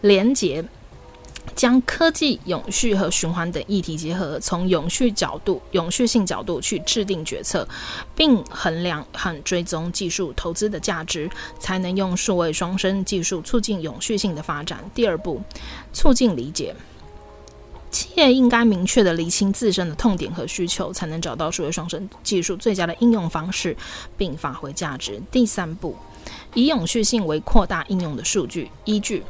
[0.00, 0.64] 连接。
[1.54, 7.68] 将科技、永续和循环等议题结合，从永续角度、永续性角度去制定决策，
[8.16, 14.78] 并衡量和追踪技术投资的价值，才能用数位双生技术促进永续性的发展。
[14.94, 15.42] 第二步，
[15.92, 16.74] 促进理解，
[17.90, 23.76] 企业应该明确地厘清自身的痛点和需求，才能找到数位双生技术最佳的应用方式，
[24.16, 25.20] 并发挥价值。
[25.30, 25.94] 第三步，
[26.54, 29.22] 以永续性为扩大应用的数据依据。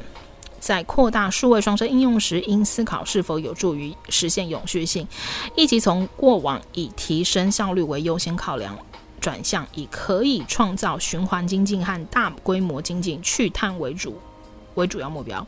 [0.63, 5.09] 在扩大数位双生应用时，应思考是否有助于实现永续性，
[5.57, 8.79] 以及从过往以提升效率为优先考量，
[9.21, 14.17] 转向以可以创造循环经济和大规模经济去碳为主
[14.77, 15.45] 为主要目标。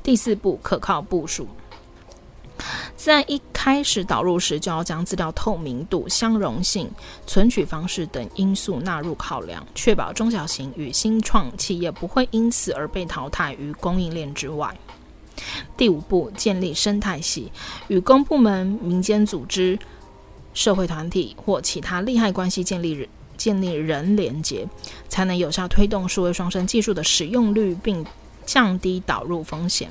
[0.00, 1.48] 第四步，可靠部署。
[2.96, 6.90] 在一开始导入时，就要将资料透明度、相容性、
[7.26, 14.72] 存取方式等因素纳入考量，确保中小型与新创企业不会因此而被淘汰于供应链之外。
[15.76, 17.50] 第五步，建立生态系，
[17.88, 19.78] 与公部门、民间组织、
[20.54, 24.68] 社会团体或其他利害关系建立人建立人连结，
[25.08, 28.04] 才能有效推动数位双生技术的使用率，并
[28.44, 29.90] 降低导入风险。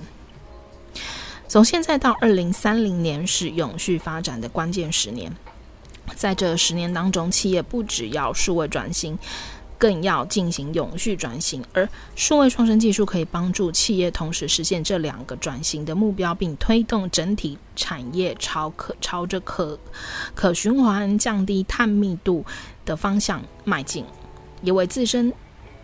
[1.52, 5.30] 从现在到二零三零年是永续发展的关键十年，
[6.16, 9.20] 在这十年当中，企业不只要数位转型，
[9.78, 11.62] 更要进行永续转型。
[11.74, 19.78] 而数位创生技术可以帮助企业同时实现这两个转型的目标，并推动整体产业朝可朝着可
[20.34, 22.46] 可循环、降低碳密度
[22.86, 24.06] 的方向迈进，
[24.62, 25.34] 也为自身，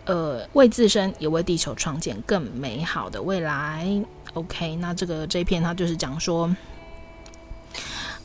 [0.06, 3.86] 呃，为自身也为地球创建更美好的未来。
[4.33, 6.55] OK，那这个这一篇它就是讲说，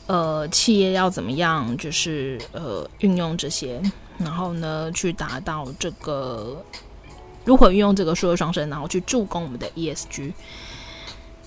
[0.05, 3.81] 呃，企业要怎么样，就是呃运用这些，
[4.19, 6.63] 然后呢去达到这个
[7.45, 10.33] 如何运用这个数位双生，然后去助攻我们的 ESG。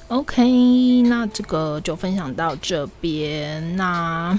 [0.09, 3.77] OK，那这个就分享到这边。
[3.77, 4.37] 那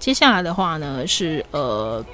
[0.00, 2.04] 接下来的话呢是呃，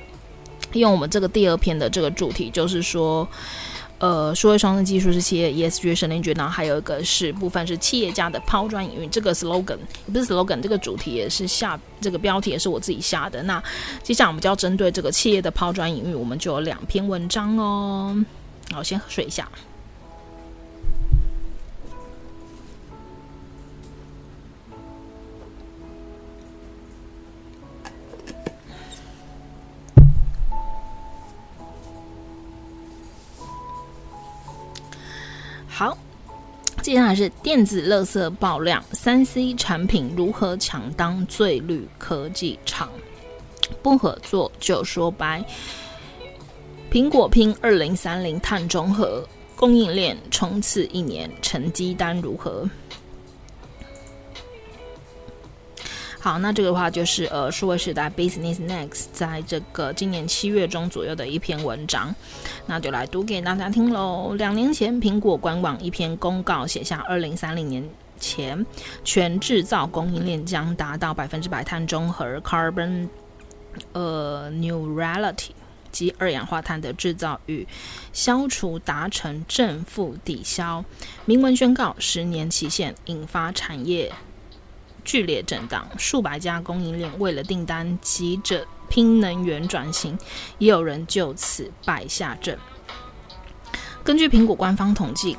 [0.73, 3.27] 用我们这个第二篇的这个主题，就是说。
[4.05, 9.07] 呃，数位双生技术是企业 ESG 省力军，然后还有一个是部分是企业家的抛砖引玉。
[9.07, 9.79] 这个 slogan
[10.13, 13.43] 不是 slogan，这个主题也是下这个标题也是我自己下的。
[13.45, 13.63] 那
[14.03, 18.15] 接下来我们就要针对这个企业的抛砖引玉，我们就有两篇文章哦。
[18.73, 19.49] 好，先喝水一下。
[35.77, 35.99] 好，
[36.83, 42.89] 接下来是电子垃圾爆量，三 C 产品如何抢当最绿科技厂？
[43.83, 45.45] 不合作就说白。
[46.93, 52.71] 苹果拼二零三零碳中和，供应链冲刺一年，成绩单如何？
[56.25, 62.15] 好，那这个的话就是呃，数位时代 Business Next 在这个今年七月中左右的一篇文章，
[62.65, 64.33] 那就来读给大家听喽。
[64.39, 67.87] 两年前，苹果官网一篇公告写下，二零三零年
[68.19, 68.65] 前
[69.05, 73.07] 全制造供应链将达到百分之百碳中和 （carbon
[73.93, 75.51] 呃 neutrality）
[75.93, 77.69] 及二氧化碳的制造与
[78.15, 80.83] 消除达成正负抵消。
[81.27, 84.11] 明文宣告十年期限，引发产业。
[85.05, 90.19] 剧烈震荡，数百家供应链为了订单急着拼能源转型，
[90.59, 92.59] 也有人就此败下阵。
[94.03, 95.37] 根据苹果官方统计，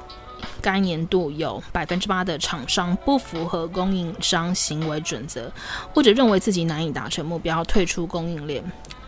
[0.61, 5.51] 该年度有百分之八的厂商不符合供应商行为准则，
[5.93, 8.63] 或者认为自己难以达成目标，退出供应链。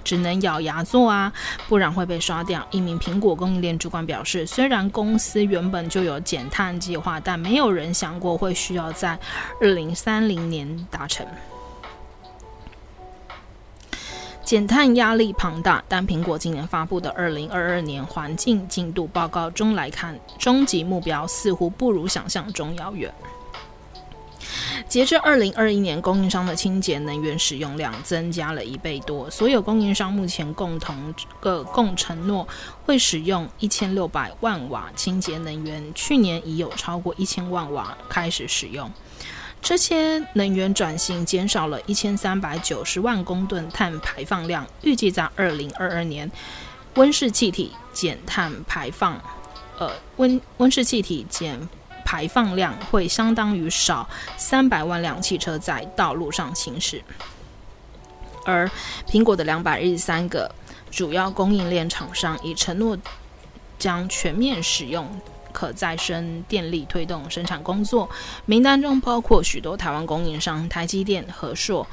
[0.07, 1.33] 只能咬牙做啊，
[1.67, 2.65] 不然会被刷掉。
[2.71, 9.19] 一名苹果供应链主管表示，虽然公司原本就有减碳计划，但没有人想过会需要在
[9.59, 11.27] 二零三零年达成。
[14.45, 23.13] 减碳压力庞大，但苹果今年发布的二零二二年环境进度报告中来看，终极目标似乎不如想象中遥远。
[24.87, 29.29] 截至二零二一年，供应商的清洁能源使用量增加了一倍多。
[29.29, 32.47] 所有供应商目前共同个共承诺
[32.85, 38.89] 会使用一千六百万瓦清洁能源，去年已有超过一千万瓦开始使用。
[39.61, 46.31] 这些能源转型减少了一千三百九十万公吨碳排放量，预计在二零二二年，
[46.95, 49.19] 温室气体减碳排放，
[49.77, 51.67] 呃，温温室气体减。
[52.07, 57.03] 排放量会相当于少三百万辆汽车在道路上行驶，
[58.45, 58.71] 而
[59.05, 60.49] 苹果的两百一十三个
[60.89, 62.97] 主要供应链厂商已承诺
[63.77, 65.05] 将全面使用
[65.51, 68.09] 可再生电力推动生产工作，
[68.45, 71.85] 名单中包括许多台湾供应商，台积电、和硕、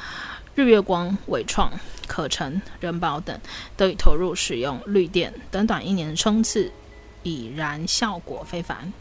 [0.55, 1.73] 日月光、伟创、
[2.07, 3.37] 可成、仁宝等
[3.77, 6.71] 都已投入使用绿电，短短一年的冲刺
[7.25, 8.93] 已然效果非凡。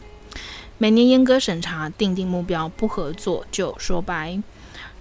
[0.76, 4.42] 每年严格审查，定定目标，不合作就说拜。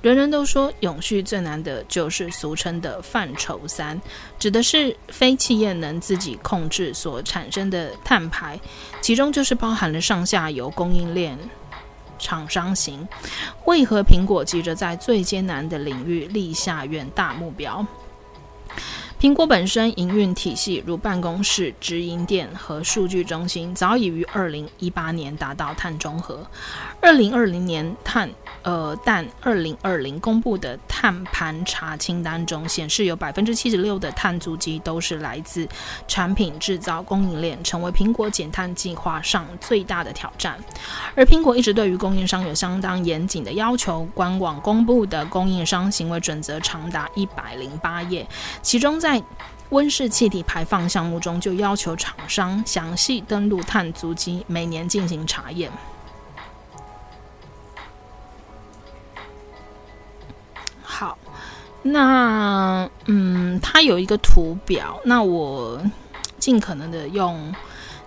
[0.01, 3.99] 人人都说永续最难的就是俗称的范畴三，
[4.37, 8.59] 指的是非企业能自己控制所产生的碳排，
[8.99, 11.37] 其中就是包含了上下游供应链
[12.19, 13.07] 厂商型。
[13.65, 17.85] 为何苹果急着在最艰难的领域立下远大目标？
[19.23, 26.45] 苹果本身营运体系如办公室、直营店和数据中心，早已于二零一八年达到碳中和。
[26.99, 28.29] 二零二零年碳，
[28.63, 35.65] 呃，但二零二零公布的碳盘查清单中显示，有百分之七十六的碳足迹都是来自
[36.05, 40.57] 产品制造供应链，成为苹果减碳计划上最大的挑战。
[41.15, 48.27] 而苹果一直对于供应商有相当严谨的要求，官网公布的供应商行为准则长达一百零八页，
[48.61, 49.23] 其中在在
[49.69, 55.71] 温室气体排放项目中，就要求厂商详细登录碳足迹，每年进行查验。
[60.81, 61.15] 好，
[61.83, 65.79] 那嗯，它有一个图表，那我
[66.39, 67.53] 尽可能的用。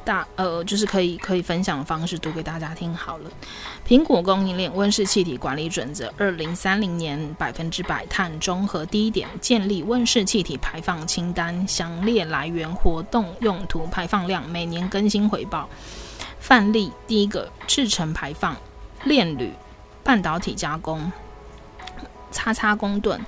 [0.04, 3.30] 大呃，就是可以可以分享的方式读给大家听好了。
[3.86, 8.84] 苹果供应链温室气体管理准则，二零三零年百分之百碳中和。
[8.84, 15.68] 第一点，建立温室气体排放清单，详列来源、活动用途、排放量，每年更新回报。
[16.40, 18.56] 范例：第一个，制成排放，
[19.04, 19.52] 炼铝、
[20.02, 21.12] 半导体加工，
[22.32, 23.20] 叉叉工盾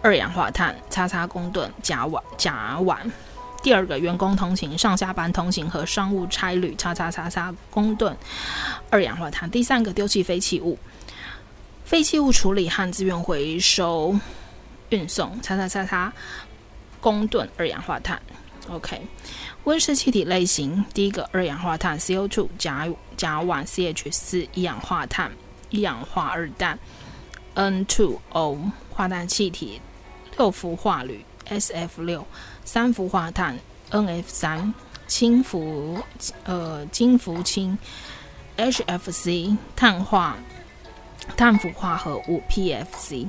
[0.00, 2.96] 二氧化碳，叉叉工盾甲烷甲烷。
[3.62, 8.16] 第二个，员工通勤、上下班通勤和商务差旅，叉叉叉叉公吨
[8.88, 9.50] 二氧化碳。
[9.50, 10.78] 第三个，丢弃废弃物、
[11.84, 14.18] 废弃物处理和资源回收
[14.88, 16.12] 运送，叉叉叉叉
[17.00, 18.20] 公吨二氧化碳。
[18.68, 19.06] OK，
[19.64, 25.30] 温室气体类型，第一个二氧化碳 CO2 甲甲烷 CH 四一氧化碳
[25.70, 26.78] 一氧化二氮
[27.56, 29.80] N2O 化氮气体
[30.38, 32.24] 六氟化铝 SF 六
[32.64, 33.58] 三氟化碳
[33.90, 34.74] NF 三
[35.06, 35.98] 氢氟
[36.44, 37.78] 呃金氟氢
[38.56, 40.36] HFC 碳化
[41.36, 43.28] 碳氟化合物 PFC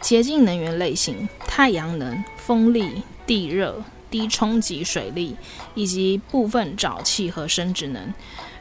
[0.00, 3.84] 洁净能源类型，太阳能、风力、地热。
[4.10, 5.36] 低冲击水力
[5.74, 8.14] 以及部分沼气和生质能、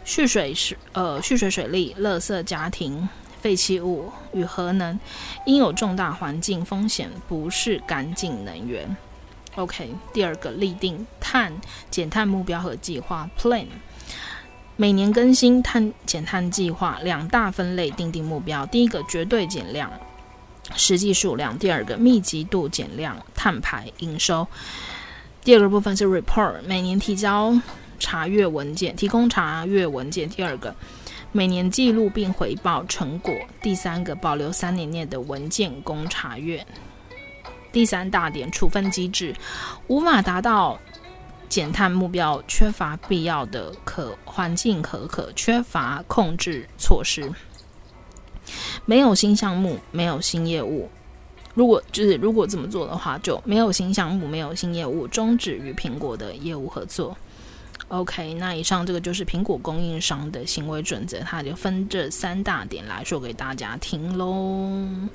[0.04, 3.08] 蓄水是呃蓄水水力、垃圾家庭
[3.40, 5.00] 废弃物与核能，
[5.46, 8.98] 应有重大环境风险，不是干净能源。
[9.58, 11.52] OK，第二个立定碳
[11.90, 13.66] 减碳目标和计划 Plan，
[14.76, 19.92] 每年更新碳减碳计划，两大分类定定目标：第一个绝对减量，
[20.76, 24.48] 实际数量；第二个密集度减量，碳排营收。
[25.44, 27.60] 第二个部分是 report，每年提交
[27.98, 30.30] 查阅文件，提供查阅文件。
[30.30, 30.76] 第二个，
[31.32, 33.34] 每年记录并回报成果。
[33.64, 36.64] 第三个，保留三年内的文件供查阅。
[37.78, 39.36] 第三大点，处分机制，
[39.86, 40.80] 无法达到
[41.48, 47.32] 减碳目标，缺乏必要的可环境可可，缺乏控制措施，
[48.86, 50.90] 没有新项目，没有新业务。
[51.54, 57.16] 如果就是如果这么做的话，就没有新项目，没有新业务，终止与苹果的业务合作。
[57.90, 65.08] OK，那以上这个就是苹果供应商的行为准则，它就分这三大点来说给大家听喽。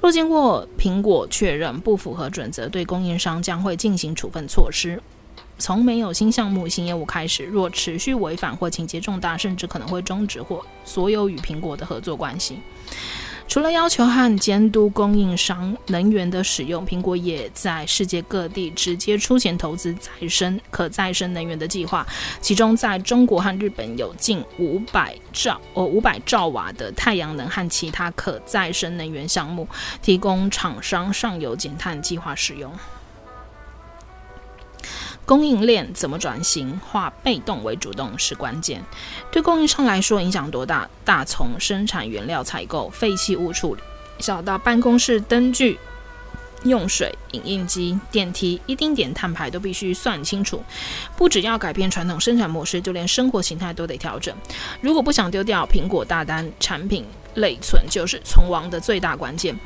[0.00, 5.00] 若经过苹果确认不符合准则，对供应商将会进行处分措施。
[5.58, 12.58] 从没有新项目、新业务开始，若持续违反或情节重大，甚至可能会终止或所有与苹果的合作关系。
[13.52, 22.06] 除了要求和监督供应商能源的使用，苹果也在世界各地直接出钱投资再生、可再生能源的计划。
[22.40, 29.68] 其中，在中国和日本有近五百兆哦五百兆瓦的太阳能和其他可再生能源项目，
[30.00, 32.72] 提供厂商上游减碳计划使用。
[35.24, 36.78] 供应链怎么转型？
[36.90, 38.82] 化被动为主动是关键。
[39.30, 40.88] 对供应商来说，影响多大？
[41.04, 43.80] 大从生产原料采购、废弃物处理，
[44.18, 45.78] 小到办公室灯具、
[46.64, 50.62] 用水、影印机、电梯，一丁点碳排都必须算清楚。
[51.16, 54.34] 不只要改变传统生产模式，就连生活形态都得调整。
[54.80, 59.56] 如果不想丢掉苹果大单，产品内存就是存亡的最大关键。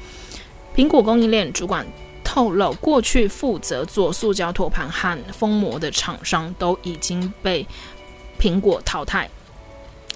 [0.77, 1.87] 苹果供应链主管。
[2.27, 7.64] 透露，过去负责做塑胶托盘和封膜的厂商都已经被
[8.37, 9.31] 苹果淘汰，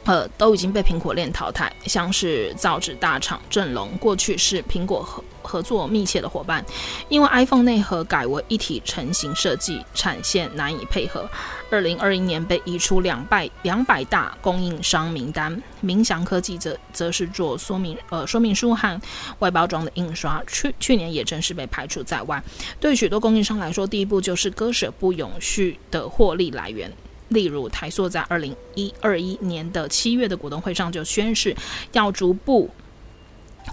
[0.04, 1.72] 呃，都已经被苹果链淘汰。
[1.86, 6.64] 像是造纸大厂正隆，过去是苹果合合作密切的伙伴，
[7.08, 11.28] 因为 iPhone 内核改为一体成型设计，产线难以配合。
[11.70, 19.00] 二零二一年被移出两百两百大供应商名单，明祥科技则则是做说明呃说明书和
[19.38, 22.42] 外包装的印刷，去去年也正式被排除在外。
[22.80, 26.92] 对许多供应商来说，第一步就是割舍不永续的获利来源。
[27.30, 31.56] 例如台塑在二零一二一年的七月的股东会上就宣誓，
[31.92, 32.70] 要逐步。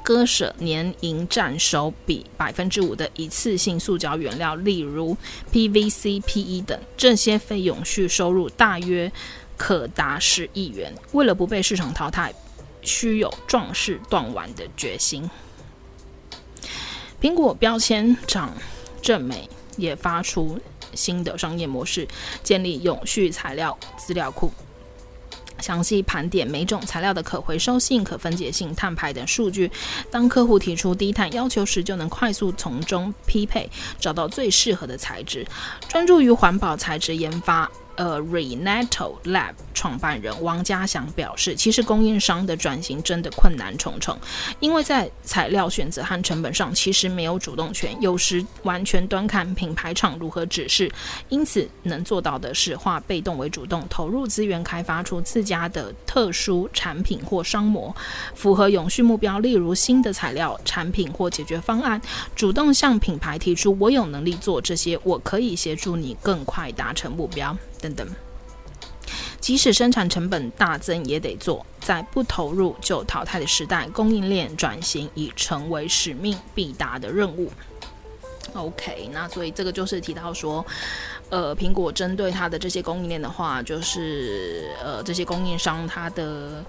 [0.04, 5.16] 割舍年营占收比百分之五的一次性塑胶原料，例如
[5.52, 9.12] PVC、PE 等，这些非永续收入大约
[9.56, 10.94] 可达十亿元。
[11.14, 12.34] 为了不被市场淘汰，
[12.82, 15.28] 需有壮士断腕的决心。
[17.22, 18.54] 苹果标签厂
[19.02, 20.60] 正美也发出
[20.98, 22.06] 新的商业模式，
[22.44, 24.52] 建立永续材料资料库。
[25.60, 29.72] 详细盘点每种材料的可回收性、可分解性、碳排等数据。
[30.12, 33.68] 当客户提出低碳要求时，就能快速从中匹配，
[34.00, 35.48] 找到最适合的材质。
[35.88, 37.68] 专注于环保材质研发。
[37.98, 44.18] 呃，Renato Lab 创办人王家祥表示，其实供应商的转型真的困难重重，
[44.60, 50.92] 因为在材料选择和成本上其实没有主动权，有时完全端看品牌厂如何指示。
[51.30, 57.96] 因此，能做到的是化被动为主动，投入资源开发出自家的特殊产品或商模，
[58.36, 62.00] 符合永续目标，例如新的材料、产品或解决方案，
[62.36, 67.58] 主动向品牌提出我有能力做这些，我可以协助你更快达成目标。
[67.82, 68.08] 等等，
[69.40, 71.66] 即使生产成本大增也得做。
[71.80, 77.50] 在不投入就淘汰的时代，供应链转型已成为使命必达的任务。
[78.54, 80.66] OK，那所以这个就是提到说，
[81.30, 86.64] 呃，苹果针对它的这些供应链的话，就是呃，这些供应商它的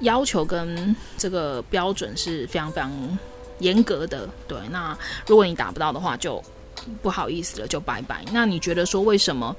[0.00, 3.18] 要求跟这个标准是非常非常
[3.58, 4.28] 严格的。
[4.48, 4.96] 对，那
[5.26, 6.42] 如果你达不到的话，就
[7.02, 8.24] 不好意思了，就拜拜。
[8.32, 9.54] 那你觉得说为什么？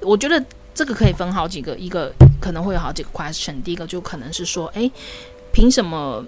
[0.00, 0.44] 我觉得
[0.74, 3.60] 这个可以分好几个，一个可能会有好几个 question。
[3.62, 4.90] 第一个就可能是说，诶，
[5.52, 6.24] 凭什么？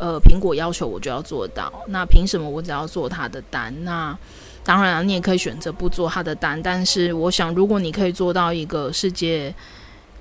[0.00, 1.72] 呃，苹果要求我就要做到？
[1.86, 3.72] 那凭什么我只要做他的单？
[3.84, 4.18] 那
[4.64, 6.60] 当然，你也可以选择不做他的单。
[6.60, 9.54] 但是我想，如果你可以做到一个世界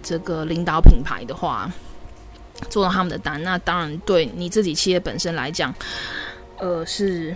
[0.04, 1.72] 这个领导品牌的话，
[2.70, 5.74] 做到他们的单，那当然对你自己企业本身来讲，
[6.60, 7.36] 呃，是。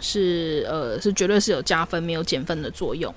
[0.00, 3.12] 是呃，是绝对是有加分没有减分的作用。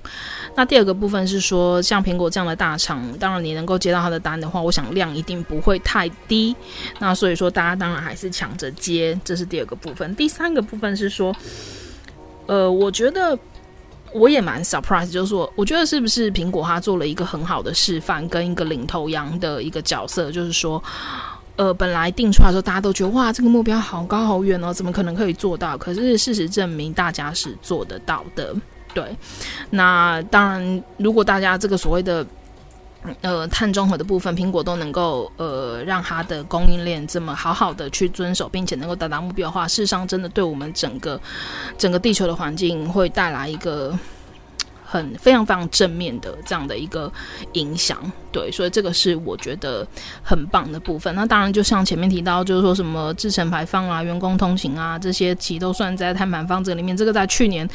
[0.56, 6.54] 那第二个部分是说，像苹果这样的大厂，当然你能够接到他的单的话，我想量一定不会太低。
[6.98, 10.14] 那所以说，大家当然还是抢着接，这是第二个部分。
[10.16, 11.34] 第三个部分是说，
[12.46, 13.38] 呃，我觉得
[14.12, 20.82] 我也蛮 surprise，就是说，我觉得是不是苹果它做了一个很好的示范，跟一个领头羊的一个角色，就是说。
[21.56, 25.76] 呃，本来定出来的时候，大家都觉得哇，这个目标好高好远哦，怎么可能可以做到？
[25.76, 28.54] 可是事实证明，大家是做得到的。
[28.94, 29.16] 对，
[29.70, 32.26] 那当然，如果大家这个所谓的
[33.20, 41.20] 呃碳中和的部分，苹果都能够呃让它的供应链这么好好的去遵守，并且能够达到目标的话，事实上真的对我们整个
[41.76, 43.98] 整个地球的环境会带来一个。
[44.92, 47.10] 很非常非常正面的这样的一个
[47.54, 47.98] 影响，
[48.30, 49.88] 对，所以这个是我觉得
[50.22, 51.14] 很棒的部分。
[51.14, 56.94] 那当然，就像前面提到，就是说什么制程排放啊、员工通行啊这些，其实都算在碳排放这里面。
[56.94, 57.66] 这个在去年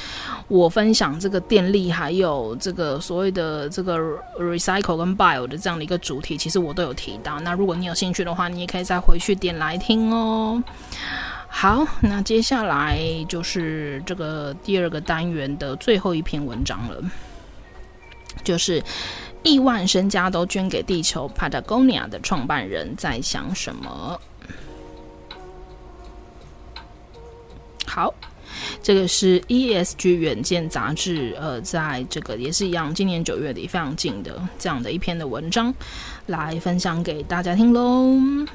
[0.47, 3.97] 我分享这个电力还有这个所谓的这个
[4.39, 7.39] recycle 跟 bio 的这样的一个主题，其实我都有提到。
[7.39, 10.61] 那如果你有兴趣的话，你也可以再回去点来听哦。
[11.49, 17.01] 好，那接下来就是这个第二个单元的最后一篇文章了，
[18.43, 18.83] 就是
[19.43, 24.21] 亿万身家都捐给地球，Patagonia 的创办人在想什么？
[27.87, 28.13] 好，
[28.83, 35.73] 这个是 ESG 远见杂志，呃，在这个也是一样，今年九月底非常近的这样的一篇的文章，
[36.27, 38.45] 来分享给大家听喽。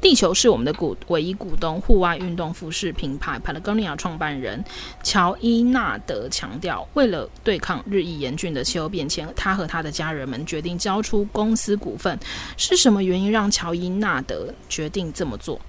[0.00, 1.80] 地球是我们的股唯一股东。
[1.80, 4.62] 户外运动服饰品牌 Patagonia 创办人
[5.02, 12.18] 乔伊纳德强调，为了对抗日益严峻的气候变迁，他和他的家人们决定交出公司股份。
[12.56, 15.60] 是什么原因让乔伊纳德决定这么做？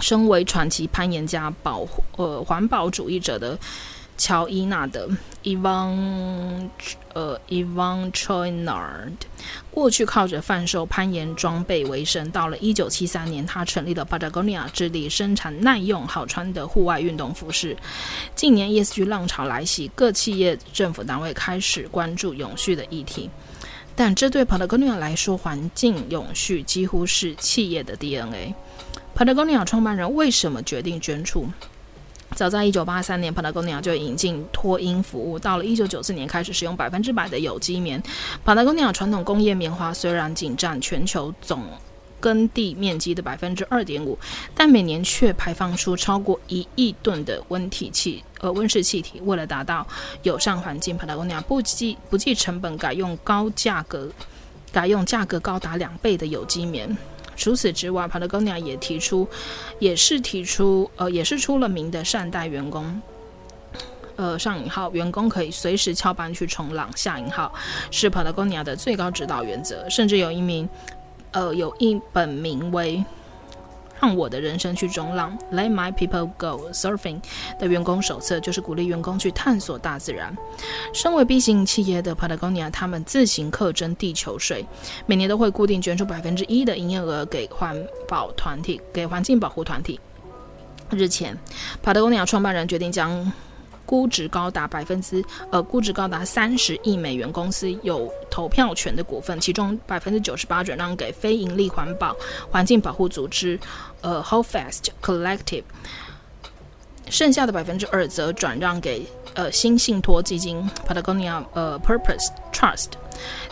[0.00, 3.58] 身为传奇攀岩家、保呃环保主义者的。
[4.18, 5.08] 乔伊纳德
[5.44, 6.68] （Ivan）
[7.14, 9.12] 呃，Ivan Chouinard
[9.70, 12.28] 过去靠着贩售攀岩装备为生。
[12.32, 17.76] 到了一九七三年，他成立了 Patagonia，致力生产耐用、好穿的户外运动服饰。
[18.34, 23.30] 近年 ESG 浪潮来袭，各企业、政府单位开始关注永续的议题。
[23.94, 28.54] 但这对 Patagonia 来说，环境永续几乎是企业的 DNA。
[29.16, 31.48] Patagonia 创办人为什么决定捐出？
[32.38, 35.36] 早在一九八三年，Patagonia 就引进脱英服务。
[35.36, 38.00] 到了一九九四年，开始使用百分之百的有机棉。
[38.46, 41.64] Patagonia 传统工业棉花虽然仅占全球总
[42.20, 44.16] 耕地面积的百分之二点五，
[44.54, 49.20] 但每年却排放出超过一亿吨的温体气呃温室气体。
[49.22, 49.84] 为了达到
[50.22, 54.08] 友善环境，Patagonia 不计不计成本改用高价格
[54.70, 56.96] 改用价格高达两倍的有机棉。
[57.38, 59.26] 除此之外，Patagonia 也提出，
[59.78, 63.00] 也是提出，呃，也是出了名的善待员工。
[64.16, 66.90] 呃，上引号，员工可以随时翘班去冲浪。
[66.96, 67.54] 下引号，
[67.92, 69.88] 是 Patagonia 的最高指导原则。
[69.88, 70.68] 甚至有一名，
[71.30, 73.04] 呃，有一本名为。
[74.00, 77.20] 让我的人生去冲浪，Let my people go surfing
[77.58, 80.36] 的员工手册，就是鼓励员工去探索大自然。
[80.92, 84.64] 身为 B 型企业的 Patagonia，他们自行课征地球税，
[85.06, 87.76] 每年都会固定捐出百分之一的营业额给环
[88.06, 89.98] 保团体，给环境保护团体。
[90.90, 91.36] 日前
[91.84, 93.32] ，Patagonia 创办人决定将。
[93.88, 102.14] 估值高达百分之呃，估值高达三十亿美元公司有投票权的股份，其中百分之九十八转让给非盈利环保
[102.50, 103.58] 环境保护组织
[104.02, 105.62] 呃 Holdfast Collective，
[107.08, 112.88] 剩下的百分之二则转让给呃新信托基金 Patagonia 呃 Purpose Trust，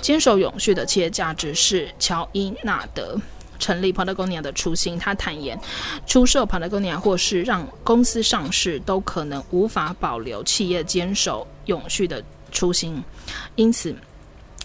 [0.02, 3.18] 坚守永续的企业价值是乔伊纳德。
[3.58, 5.58] 成立 Patagonia 的初心，他坦言，
[6.06, 13.02] 出售 Patagonia 或是让公司上市，都可能无法保留企业坚守永续的初心。
[13.54, 13.94] 因此，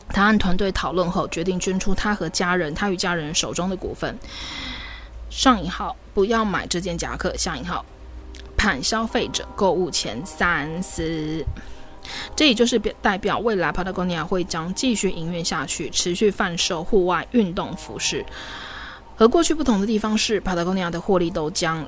[0.10, 4.18] 他和团队讨论后，决定捐出他和家人、他与家人手中的股份。
[5.30, 7.36] 上引号，不要买这件夹克。
[7.38, 7.86] 下引号，
[8.58, 11.46] 盼消费者购物前三思。
[12.36, 18.26] 这也就是表代表未来 Patagonia 会将继续营运下去，持续贩售户外运动服饰。
[19.22, 21.88] 和过去不同的地方是帕塔哥尼亚的获利都将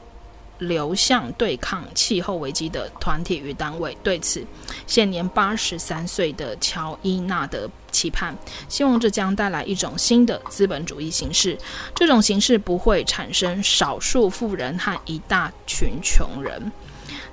[0.60, 3.98] 流向对抗气候危机的团体与单位。
[4.04, 4.46] 对此，
[4.86, 8.38] 现年八十三岁的乔伊纳德期盼，
[8.70, 11.58] 希望这将带来一种新的资本主义形式。
[11.96, 16.72] 这种形式不会产生少数富人和一大群穷人。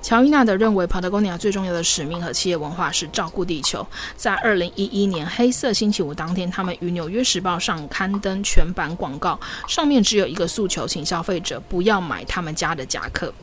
[0.01, 3.85] 乔伊纳德认为，Patagonia 最重要的使命和企业文化是照顾地球。
[4.15, 13.33] 在二零一一年黑色星期五当天，他们于《纽约时报》上刊登全版广告，上面只有一个诉求，请消费者不要买他们家的夹克。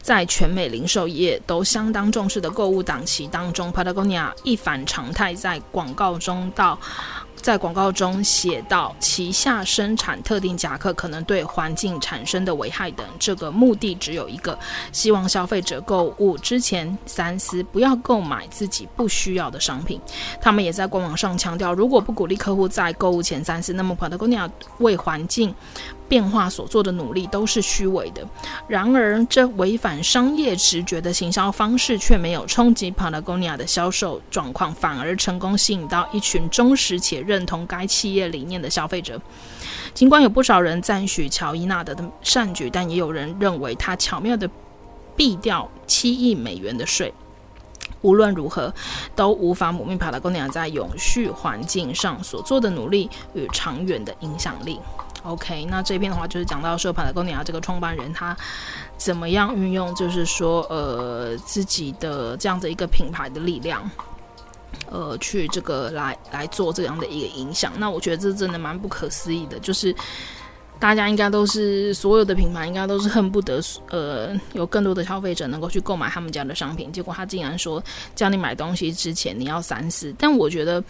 [0.00, 6.78] 在全美零售业都相当重视的购物档期当中，Patagonia 一反常态，在广告中到。
[7.42, 14.58] 在广告中写到，旗下生产特定夹克可能对环境产生的危害等，这个目的只有一个，
[14.90, 20.00] 希望消费者购物之前三思，不要购买自己不需要的商品。
[20.40, 25.54] 他们也在官网上强调，如果不鼓励客户在购物前三思，那么 Patagonia 为环境
[26.08, 28.26] 变化所做的努力都是虚伪的。
[28.68, 39.20] 然而，这违反商业直觉的行销方式却没有冲击 Patagonia 的销售状况，反而成功吸引到一群忠实且认同该企业理念的消费者。
[39.94, 44.48] 尽管有不少人赞许乔伊纳德的善举，但也有人认为他巧妙地
[45.16, 47.12] 避掉七亿美元的税。
[48.02, 48.72] 无论如何，
[49.16, 54.78] 都无法抹灭 Patagonia 在永续环境上所做的努力与长远的影响力。
[55.26, 58.36] OK，那这篇的话就是讲到说，Patagonia 这个创办人他
[58.96, 63.90] 怎么样运用，就是说，呃，自己的这样的一个品牌的力量，
[64.88, 67.72] 呃，去这个来来做这样的一个影响。
[67.76, 69.92] 那我觉得这真的蛮不可思议的，就是
[70.78, 73.60] 大家应该都是所有的品牌应该都是恨不得，
[73.90, 77.82] 呃，有更多的消费者能够去购买他们家的商品，结果他竟然说
[78.14, 80.14] 叫你买东西之前你要三思。
[80.16, 80.80] 但我觉得。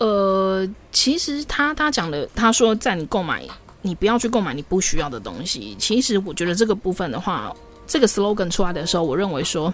[0.00, 3.46] 呃，其实他他讲的，他说在你购买，
[3.82, 5.76] 你不要去购买你不需要的东西。
[5.78, 7.54] 其实我觉得这个部分的话，
[7.86, 9.72] 这个 slogan 出来的时候，我认为说，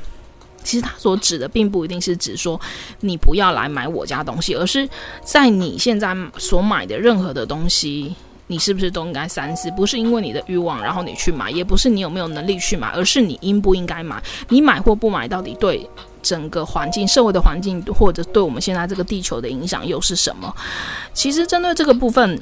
[0.65, 2.61] 其实他所指的并不一定是指说
[2.99, 4.89] 你不要来买我家东西，而是
[5.23, 8.17] 在你现在所买的任何的东西，
[8.49, 9.71] 你是不是都应该三思？
[9.73, 14.23] 不是因为你的欲望，然后你去买，也不是你有没有能力去买，而是你应不应该买？
[14.49, 15.89] 你买或不买，到底对？
[16.23, 20.53] 整个环境、社会的环境，或者对我们现在这个地球的影响又是什么？
[21.13, 22.37] 其实针对这个部分，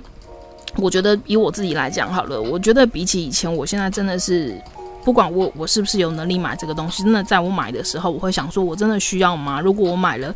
[0.76, 4.58] 我觉得以我自己来讲好了，我觉得比起以前，我现在真的是
[5.04, 9.60] 不管我我是不是有能力买这个东西，真的在我买的时候，我会想说，我真的需要吗？
[9.60, 10.34] 如果我买了，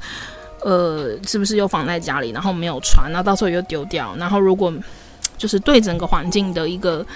[0.62, 4.14] 呃，是不是又放在家里，然后没有穿，那到时候又丢掉？
[4.16, 4.70] 然后如果
[5.38, 7.06] 就是对整个环境的一个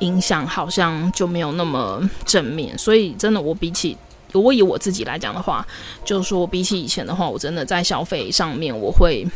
[0.00, 2.76] 影响，好像就没有那么正面。
[2.76, 3.96] 所以真的，我比起
[4.32, 5.66] 如果以我自己来讲的话，
[6.04, 9.26] 就是说比起以前的话，我真的在消费上面我会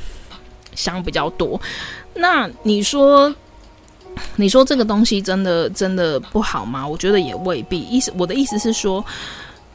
[0.74, 1.58] 想比较多。
[2.14, 3.34] 那你说，
[4.36, 6.86] 你说这个东西真的真的不好吗？
[6.86, 7.80] 我觉得也未必。
[7.80, 9.02] 意思我的意思是说，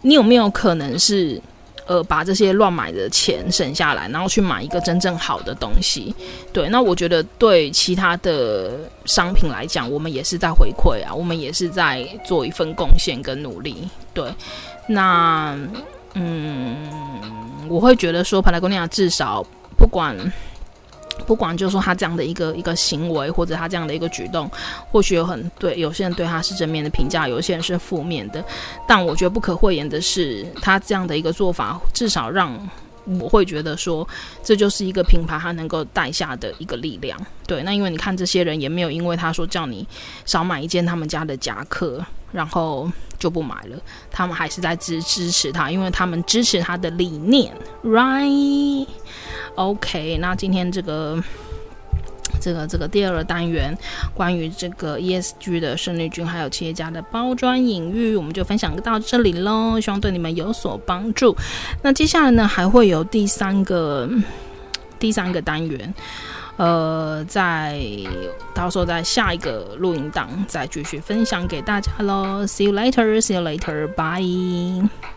[0.02, 1.42] 你有没有可能是
[1.88, 6.14] 呃把这些乱买的钱省下来，然后去买一个真正好的东西？
[6.54, 13.88] 对，那我觉得对其他的商品来讲，我们也是在回馈啊，我们也是在做一份贡献跟努力。
[14.14, 14.32] 对。
[14.90, 15.58] 那，
[16.14, 16.78] 嗯，
[17.68, 19.46] 我会觉得说帕拉贡尼亚至少
[19.78, 20.16] 不管
[21.26, 24.50] 不管，就是说他这样的一个一个行为，或者他这样的一个举动，
[24.92, 28.44] 或许有很对有些人对他是正面的评价，有些人是负面的。
[28.88, 32.56] 但我觉得不可讳言的是，他这样的一个做法，至少让
[33.20, 34.08] 我会觉得说，
[34.44, 37.20] 这就是一个品牌他能够带下的一个力量。
[37.46, 39.88] 对，那因为你看这些人也没有因为他说叫你
[40.26, 42.90] 少买一件他们家的夹克，然后。
[43.20, 43.76] 就不买了，
[44.12, 47.52] 他们还是在支支持他，因为他们支持他的理念
[47.84, 48.86] ，right、
[49.58, 51.22] OK，那今天这个
[52.40, 53.76] 这个这个第二单元
[54.14, 61.36] 关于这个 ESG 的胜利军还有企业家的包装隐喻，我们就分享到这里喽，希望对你们有所帮助。
[61.82, 64.08] 那接下来呢，还会有第三个
[65.00, 65.94] 第三个单元。
[66.58, 67.80] 呃，在
[68.54, 72.46] 到时候在下一个录音档再继续分享给大家喽。
[72.46, 75.17] See you later, see you later, bye.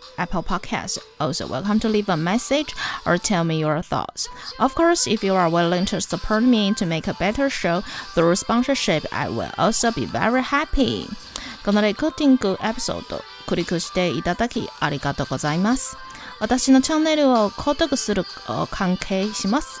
[0.18, 0.98] Apple Podcasts.
[1.20, 4.28] Also, welcome to leave a message or tell me your thoughts.
[4.58, 7.82] Of course, if you are willing to support me to make a better show
[8.14, 11.08] through sponsorship, I will also be very happy.
[11.64, 15.96] このレコーディングエピソード、クリックしていただきありがとうございます。
[16.38, 18.24] 私のチャンネルを购読する
[18.70, 19.80] 関系します。